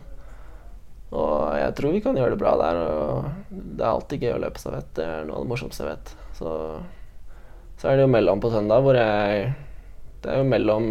Og 1.14 1.54
jeg 1.54 1.76
tror 1.78 1.94
vi 1.94 2.02
kan 2.02 2.18
gjøre 2.18 2.35
det 2.35 2.40
bra 2.42 2.56
der. 2.59 2.82
Og 2.82 3.54
det 3.54 3.85
er 3.85 3.92
alltid 3.92 4.26
gøy 4.26 4.35
å 4.35 4.42
løpe 4.42 4.62
stafett. 4.64 4.90
Det 4.98 5.06
er 5.06 5.30
noe 5.30 5.38
av 5.38 5.46
det 5.46 5.52
morsomste 5.54 5.87
jeg 5.87 5.92
vet. 5.92 6.14
Så, 6.40 6.59
så 7.78 7.92
er 7.92 7.94
det 8.00 8.09
jo 8.09 8.14
mellom 8.16 8.42
på 8.42 8.50
søndag, 8.50 8.82
hvor 8.82 8.98
jeg 8.98 9.52
Det 10.24 10.35
er 10.35 10.42
jo 10.42 10.50
mellom 10.50 10.87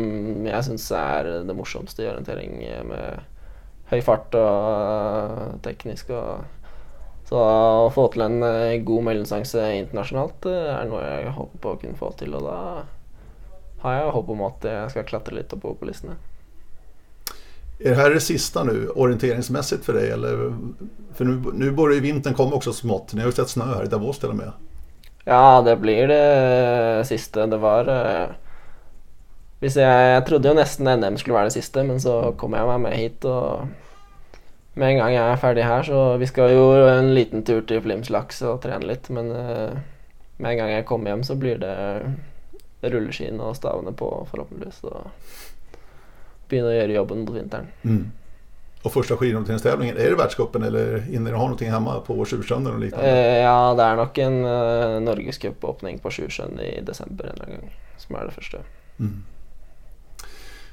jeg 0.48 0.70
syns 0.70 0.88
er 0.96 1.34
det 1.44 1.58
morsomste 1.58 2.06
i 2.06 2.14
orientering 2.14 2.62
med 2.88 3.35
høy 3.92 4.02
fart 4.02 4.36
og 4.40 5.62
teknisk. 5.66 6.10
og 6.10 6.46
så 7.26 7.42
å 7.42 7.90
få 7.90 8.06
til 8.14 8.22
en 8.22 8.44
eh, 8.46 8.78
god 8.86 9.08
mellomdistanse 9.08 9.64
internasjonalt 9.80 10.46
eh, 10.46 10.68
er 10.76 10.90
noe 10.90 11.02
jeg 11.02 11.34
håper 11.34 11.62
på 11.64 11.72
å 11.74 11.80
kunne 11.82 11.98
få 11.98 12.12
til. 12.20 12.36
Og 12.38 12.46
da 12.46 12.58
har 13.82 13.98
jeg 13.98 14.14
håp 14.14 14.30
om 14.30 14.44
at 14.46 14.68
jeg 14.70 14.94
ska 14.94 15.04
klättra 15.10 15.36
lite 15.36 15.58
på 15.58 15.76
listene. 15.82 16.16
Är 17.80 17.90
det 17.90 17.96
här 17.96 18.10
det 18.10 18.20
sista 18.20 18.64
nu 18.64 18.90
orienteringsmässigt 18.90 19.86
för 19.86 19.94
dig? 19.94 20.12
Eller, 20.12 20.54
för 21.14 21.26
nu, 21.26 21.44
nu 21.54 21.72
börjar 21.72 21.96
ju 21.96 22.02
vintern 22.02 22.34
komma 22.34 22.56
också 22.56 22.74
smått. 22.74 23.14
Ni 23.14 23.22
har 23.22 23.28
ju 23.28 23.32
sett 23.32 23.50
snö 23.50 23.66
här 23.66 23.84
i 23.84 23.88
Davos 23.88 24.20
till 24.20 24.30
och 24.30 24.36
med. 24.36 24.52
Ja, 25.24 25.62
det 25.62 25.76
blir 25.76 26.08
det 26.08 27.06
sista. 27.08 27.48
Det 27.48 27.58
var 27.58 27.86
hvis 29.60 29.78
jeg, 29.80 30.12
jeg 30.14 30.26
trodde 30.28 30.50
jo 30.52 30.58
nesten 30.58 30.90
NM 30.90 31.18
skulle 31.18 31.38
være 31.38 31.50
det 31.50 31.58
siste, 31.58 31.84
men 31.88 32.00
så 32.00 32.34
kom 32.38 32.54
jeg 32.58 32.68
meg 32.68 32.82
med 32.84 32.98
hit. 33.00 33.26
og 33.26 33.68
med 34.76 34.92
en 34.92 34.98
gang 35.00 35.14
jeg 35.14 35.32
er 35.32 35.40
ferdig 35.40 35.64
her, 35.64 35.84
så 35.84 36.18
Vi 36.18 36.26
skal 36.28 36.52
jo 36.52 36.88
en 36.88 37.14
liten 37.16 37.44
tur 37.44 37.62
til 37.62 37.82
Flimslaks 37.82 38.42
og 38.42 38.62
trene 38.62 38.88
litt, 38.88 39.10
men 39.10 39.32
uh, 39.32 39.78
med 40.38 40.52
en 40.52 40.58
gang 40.58 40.72
jeg 40.72 40.86
kommer 40.86 41.14
hjem, 41.14 41.24
så 41.24 41.36
blir 41.40 41.58
det 41.58 41.76
rulleskien 42.84 43.40
og 43.40 43.56
stavene 43.56 43.96
på, 43.96 44.10
forhåpentligvis. 44.32 44.84
Og 44.84 45.08
begynne 46.50 46.74
å 46.74 46.76
gjøre 46.76 46.98
jobben 47.00 47.24
mot 47.24 47.36
vinteren. 47.36 47.72
Mm. 47.84 48.12
Och 48.84 48.94
första 48.94 49.16
skidorienteringstävlingen, 49.16 49.98
är 49.98 50.10
det 50.10 50.16
världscupen 50.16 50.64
eller 50.64 50.98
hinner 50.98 51.32
du 51.32 51.38
ha 51.38 51.44
någonting 51.44 51.72
hemma 51.72 52.00
på 52.00 52.26
Tjursjön 52.26 52.68
eller 52.68 52.78
liknande? 52.78 53.12
Uh, 53.12 53.38
ja, 53.38 53.74
det 53.74 53.84
är 53.84 53.96
nog 53.96 54.18
en 54.18 54.46
uh, 54.46 55.02
norgescupåpning 55.02 56.00
på 56.00 56.10
Tjursjön 56.10 56.60
i 56.60 56.82
december 56.82 57.26
en 57.26 57.52
gång 57.52 57.76
som 57.98 58.16
är 58.16 58.26
det 58.26 58.32
första. 58.32 58.58
Mm. 59.00 59.24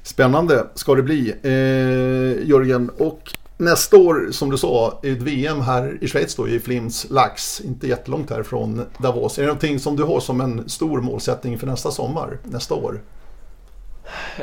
Spännande 0.03 0.67
ska 0.75 0.95
det 0.95 1.03
bli, 1.03 1.35
eh, 1.43 2.49
Jörgen. 2.49 2.91
Och 2.99 3.33
nästa 3.57 3.97
år, 3.97 4.29
som 4.31 4.51
du 4.51 4.59
sa, 4.59 4.99
är 5.03 5.12
ett 5.12 5.23
VM 5.23 5.61
här 5.61 5.99
i 6.01 6.09
Schweiz 6.09 6.35
då, 6.35 6.49
i 6.49 6.61
Flims 6.61 7.07
Lax, 7.11 7.61
inte 7.61 7.88
jättelångt 7.88 8.31
härifrån 8.31 8.87
Davos. 8.99 9.38
Är 9.38 9.43
det 9.43 9.47
någonting 9.47 9.79
som 9.79 9.97
du 9.97 10.03
har 10.03 10.21
som 10.21 10.41
en 10.41 10.69
stor 10.69 11.01
målsättning 11.01 11.59
för 11.59 11.67
nästa 11.67 11.91
sommar, 11.91 12.38
nästa 12.45 12.75
år? 12.75 13.01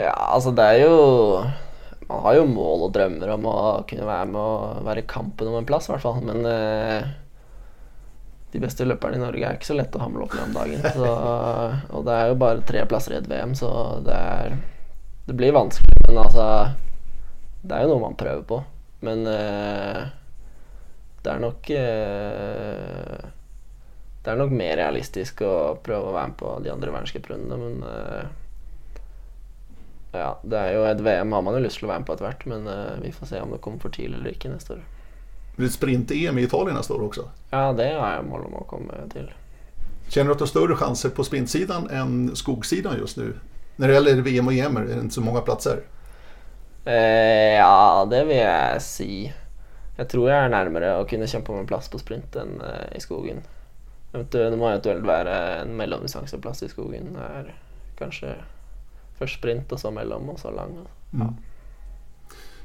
Ja, 0.02 0.12
alltså 0.12 0.52
det 0.52 0.64
är 0.64 0.74
ju... 0.74 0.90
Man 2.08 2.24
har 2.24 2.36
ju 2.36 2.46
mål 2.46 2.82
och 2.82 2.92
drömmar 2.92 3.28
om 3.28 3.46
att 3.46 3.88
kunna 3.88 4.06
vara 4.06 4.26
med 4.26 4.42
och 4.42 4.84
vara 4.84 5.00
i 5.00 5.04
kampen 5.08 5.48
om 5.48 5.56
en 5.56 5.66
plats 5.66 5.90
i 5.90 5.92
alla 5.92 6.02
fall, 6.02 6.22
men 6.24 6.46
eh, 6.46 7.04
de 8.52 8.60
bästa 8.60 8.84
löparna 8.84 9.16
i 9.16 9.20
Norge 9.20 9.48
är 9.48 9.54
inte 9.54 9.66
så 9.66 9.74
lätt 9.74 9.96
att 9.96 10.02
hamna 10.02 10.24
upp 10.24 10.34
med 10.34 10.44
om 10.44 10.54
dagen. 10.54 10.92
Så, 10.96 11.06
och 11.98 12.06
det 12.06 12.12
är 12.12 12.28
ju 12.28 12.36
bara 12.36 12.62
tre 12.62 12.86
platser 12.86 13.14
i 13.14 13.16
ett 13.16 13.28
VM, 13.28 13.56
så 13.56 14.00
det, 14.06 14.12
är, 14.12 14.58
det 15.30 15.34
blir 15.34 15.52
vanskligt. 15.52 16.08
Men 16.08 16.18
alltså, 16.18 16.70
det 17.62 17.76
är 17.76 17.82
ju 17.82 17.88
något 17.88 18.02
man 18.02 18.16
prövar 18.16 18.44
på. 18.44 18.64
Men 19.00 19.20
uh, 19.28 20.08
det 21.24 21.30
er 21.30 21.40
nok 21.40 21.70
uh, 21.70 23.20
Det 24.24 24.32
er 24.32 24.40
nok 24.40 24.52
mer 24.52 24.76
realistisk 24.82 25.44
å 25.46 25.78
prøve 25.84 26.10
å 26.10 26.16
være 26.16 26.32
med 26.32 26.38
på 26.42 26.56
de 26.66 26.72
andre 26.74 26.92
verdenscuprundene, 26.92 27.58
men 27.62 27.84
uh, 27.86 28.26
ja, 30.12 30.32
det 30.44 30.58
er 30.58 30.74
jo 30.74 30.88
et 30.90 31.04
VM 31.06 31.32
har 31.38 31.44
man 31.46 31.56
jo 31.56 31.62
lyst 31.64 31.80
til 31.80 31.88
å 31.88 31.92
være 31.92 32.02
med 32.02 32.10
på 32.10 32.16
etter 32.18 32.26
hvert, 32.26 32.46
men 32.50 32.66
vi 33.04 33.12
får 33.14 33.30
se 33.30 33.42
om 33.44 33.52
det 33.54 33.60
kommer 33.62 33.84
for 33.84 33.94
tidlig 33.94 34.18
eller 34.18 34.34
ikke 34.34 34.50
neste 34.50 34.74
år. 34.74 34.82
Blir 35.60 35.70
sprint-EM 35.70 36.40
i 36.42 36.48
Italien 36.48 36.76
nästa 36.76 36.94
år 36.98 37.04
också? 37.06 37.28
Ja, 37.52 37.74
det 37.78 37.92
har 37.94 38.16
jag 38.16 38.26
mål 38.26 38.46
om 38.46 38.56
att 38.56 38.68
komma 38.68 38.94
till. 39.14 39.30
Känner 40.10 40.26
du 40.26 40.32
att 40.32 40.38
du 40.38 40.44
har 40.44 40.48
större 40.48 40.76
chanser 40.76 41.10
på 41.10 41.24
sprintsidan 41.24 41.90
än 41.90 42.36
skogssidan 42.36 42.98
just 42.98 43.18
nu? 43.18 43.34
När 43.80 43.88
det 43.88 43.94
gäller 43.94 44.22
VM 44.22 44.48
och 44.48 44.54
EM 44.54 44.78
är 44.78 44.82
det 44.82 44.94
inte 44.94 45.14
så 45.16 45.22
många 45.22 45.42
platser. 45.42 45.82
Eh, 46.86 47.58
ja, 47.58 48.08
det 48.10 48.26
vill 48.26 48.38
jag 48.38 48.82
si. 48.82 49.34
Jag 49.98 50.10
tror 50.10 50.30
jag 50.30 50.40
är 50.40 50.50
närmare 50.50 51.00
att 51.00 51.10
kunna 51.10 51.28
kämpa 51.28 51.52
om 51.52 51.60
en 51.60 51.68
plats 51.68 51.90
på 51.90 52.00
sprint 52.00 52.36
än 52.36 52.62
eh, 52.62 52.98
i 52.98 53.00
skogen. 53.00 53.38
Det 54.32 54.58
må 54.58 54.68
eventuellt 54.68 55.06
vara 55.06 55.56
en 55.56 55.78
mellomdistanseplass 55.78 56.64
i 56.64 56.70
skogen. 56.70 57.18
Är 57.36 57.56
kanske 57.98 58.36
först 59.18 59.40
sprint 59.40 59.72
och 59.72 59.80
så 59.80 59.92
mellom 59.92 60.30
och 60.30 60.40
så 60.40 60.52
lång. 60.52 60.78
Ja. 61.12 61.18
Mm. 61.22 61.36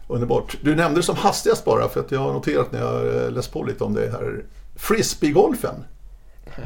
Underbart. 0.08 0.56
Du 0.62 0.76
nämnde 0.76 1.00
det 1.00 1.04
som 1.04 1.16
hastigast 1.16 1.64
bara 1.64 1.88
för 1.88 2.00
att 2.00 2.10
jag 2.10 2.20
har 2.20 2.32
noterat 2.32 2.72
när 2.72 2.80
jag 2.80 3.32
läst 3.32 3.52
på 3.52 3.62
lite 3.64 3.84
om 3.84 3.94
det 3.94 4.10
här. 4.12 4.44
Frisbeegolfen. 4.76 5.74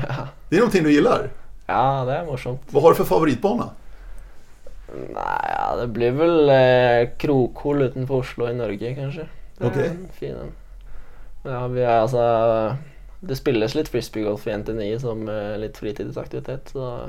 Ja. 0.09 0.29
Det 0.49 0.57
är 0.57 0.61
någonting 0.61 0.85
du 0.85 0.93
gillar? 0.93 1.31
Ja, 1.67 2.05
det 2.05 2.13
är 2.13 2.27
morsomt. 2.27 2.61
Vad 2.71 2.83
har 2.83 2.91
du 2.91 2.97
för 2.97 3.05
favoritbana? 3.05 3.71
Nej, 4.95 5.55
ja, 5.59 5.77
det 5.81 5.87
blir 5.87 6.11
väl 6.11 6.49
eh, 6.49 7.11
Krokhol 7.17 7.83
utanför 7.83 8.15
Oslo 8.15 8.49
i 8.49 8.55
Norge 8.55 8.95
kanske. 8.95 9.27
Okej. 9.61 9.91
Okay. 10.17 10.33
Ja, 11.45 11.67
vi 11.67 11.83
är 11.83 11.99
alltså, 11.99 12.77
det 13.21 13.37
spelas 13.37 13.75
lite 13.75 13.91
frisbeegolf 13.91 14.47
i 14.47 14.51
NT9 14.51 14.99
som 14.99 15.29
eh, 15.29 15.59
lite 15.59 15.79
fritidsaktivitet. 15.79 16.69
Så 16.69 17.01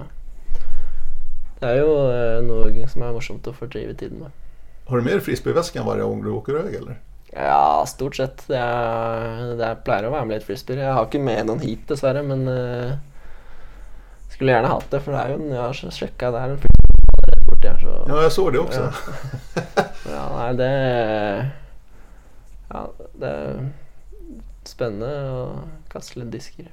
det 1.60 1.66
är 1.66 1.76
ju 1.76 2.12
eh, 2.12 2.44
något 2.44 2.92
som 2.92 3.02
är 3.02 3.12
morsomt 3.14 3.48
att 3.48 3.56
fördriva 3.56 3.94
tiden 3.94 4.18
med. 4.18 4.32
Har 4.86 4.98
du 4.98 5.04
med 5.04 5.24
frisbeeväskan 5.24 5.86
varje 5.86 6.04
gång 6.04 6.24
du 6.24 6.30
åker 6.30 6.54
iväg 6.54 6.76
eller? 6.76 7.00
Ja, 7.32 7.86
stort 7.88 8.16
sett. 8.16 8.48
Det, 8.48 8.58
är, 8.58 9.56
det 9.58 9.76
pleier 9.86 10.08
å 10.08 10.14
være 10.14 10.26
med 10.26 10.40
litt 10.40 10.48
frisbee. 10.48 10.80
Jag 10.80 10.94
har 10.94 11.06
inte 11.06 11.20
med 11.20 11.46
någon 11.46 11.60
hit 11.60 11.88
dessvärre, 11.88 12.24
men 12.24 12.48
uh, 12.48 12.94
skulle 14.34 14.52
gärna 14.52 14.68
haft 14.68 14.92
det. 14.92 15.00
För 15.00 15.12
det 15.12 15.18
är 15.18 15.30
ju, 15.30 15.54
jag 15.54 15.62
har 15.62 15.74
sjekka, 15.74 16.32
det 16.32 16.40
är 16.40 16.50
en 16.50 16.56
det. 16.56 16.69
Så. 17.90 18.06
Ja, 18.08 18.22
jag 18.22 18.32
såg 18.32 18.54
det 18.54 18.60
också. 18.60 18.94
Ja, 20.06 20.48
ja 20.48 20.54
det 20.54 21.50
Ja, 22.70 22.92
det 23.14 23.28
är 23.28 23.70
spännande 24.64 25.44
att 25.44 25.92
kasta 25.92 26.20
lite 26.20 26.32
disker. 26.32 26.72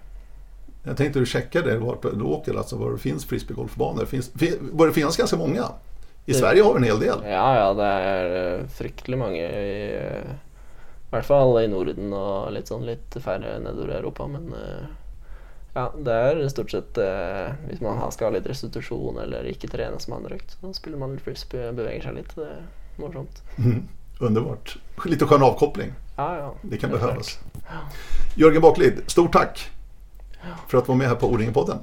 Jag 0.82 0.96
tänkte 0.96 1.18
du 1.18 1.26
checkade 1.26 1.78
vart 1.78 2.02
du 2.02 2.22
åker, 2.22 2.54
alltså 2.54 2.76
var 2.76 2.92
det 2.92 2.98
finns 2.98 3.24
frisbeegolfbanor. 3.24 4.04
Finns, 4.04 4.32
bör 4.72 4.86
det 4.86 4.92
finnas 4.92 5.16
ganska 5.16 5.36
många? 5.36 5.64
I 6.24 6.32
det, 6.32 6.34
Sverige 6.34 6.62
har 6.62 6.72
vi 6.72 6.78
en 6.78 6.84
hel 6.84 7.00
del. 7.00 7.18
Ja, 7.24 7.56
ja, 7.56 7.74
det 7.74 7.84
är 7.84 8.58
eh, 8.58 8.66
fryktelig 8.66 9.18
många. 9.18 9.36
I, 9.36 9.96
I 11.06 11.10
hvert 11.10 11.24
fall 11.24 11.62
i 11.62 11.68
Norden 11.68 12.12
och 12.12 12.52
lite 12.52 12.66
sånn 12.66 12.86
litt 12.86 13.16
færre 13.22 13.58
nedover 13.58 13.94
i 13.94 13.98
Europa. 13.98 14.26
Men 14.26 14.54
uh, 14.54 14.86
ja, 15.76 15.94
det 15.98 16.12
är 16.12 16.48
stort 16.48 16.70
sett 16.70 16.98
eh, 16.98 17.54
Hvis 17.68 17.80
man 17.80 18.12
ska 18.12 18.24
ha 18.24 18.30
lite 18.30 18.48
restitusjon 18.48 19.18
eller 19.18 19.44
inte 19.44 19.68
träna 19.68 19.98
som 19.98 20.12
andra 20.12 20.34
økt, 20.34 20.56
så 20.60 20.72
spelar 20.72 20.98
man 20.98 21.12
lite 21.12 21.24
frisbee, 21.24 21.72
beveger 21.72 22.02
sig 22.02 22.14
lite. 22.14 22.40
Det 22.40 22.46
är 22.46 22.62
morsomt. 22.96 23.42
Mm, 23.58 23.88
underbart. 24.20 24.76
Lite 25.04 25.24
skön 25.24 25.42
avkoppling. 25.42 25.92
Ja, 26.16 26.36
ja. 26.38 26.54
Det 26.62 26.76
kan 26.76 26.90
det 26.90 26.98
behövas. 26.98 27.38
Ja. 27.54 27.60
Jörgen 28.36 28.62
Baklid, 28.62 29.02
stort 29.06 29.32
tack 29.32 29.70
för 30.68 30.78
att 30.78 30.88
vara 30.88 30.98
med 30.98 31.08
här 31.08 31.14
på 31.14 31.26
O-ringen-podden. 31.26 31.78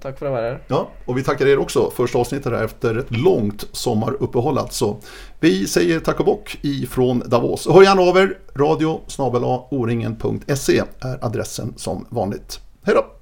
Tack 0.00 0.18
för 0.18 0.26
att 0.26 0.32
vara 0.32 0.42
här. 0.42 0.62
Ja, 0.68 0.88
och 1.04 1.18
vi 1.18 1.22
tackar 1.22 1.46
er 1.46 1.58
också. 1.58 1.90
Första 1.90 2.18
avsnittet 2.18 2.52
här 2.52 2.64
efter 2.64 2.98
ett 2.98 3.10
långt 3.10 3.66
sommaruppehåll 3.72 4.58
alltså. 4.58 4.96
Vi 5.40 5.66
säger 5.66 6.00
tack 6.00 6.20
och 6.20 6.26
bock 6.26 6.58
ifrån 6.62 7.22
Davos. 7.26 7.68
Hör 7.68 7.82
gärna 7.82 8.02
av 8.02 8.16
er. 8.16 8.38
Radio 8.54 9.00
oringen.se 9.70 10.82
är 11.00 11.24
adressen 11.24 11.74
som 11.76 12.06
vanligt. 12.10 12.60
Hej 12.82 12.94
då! 12.94 13.21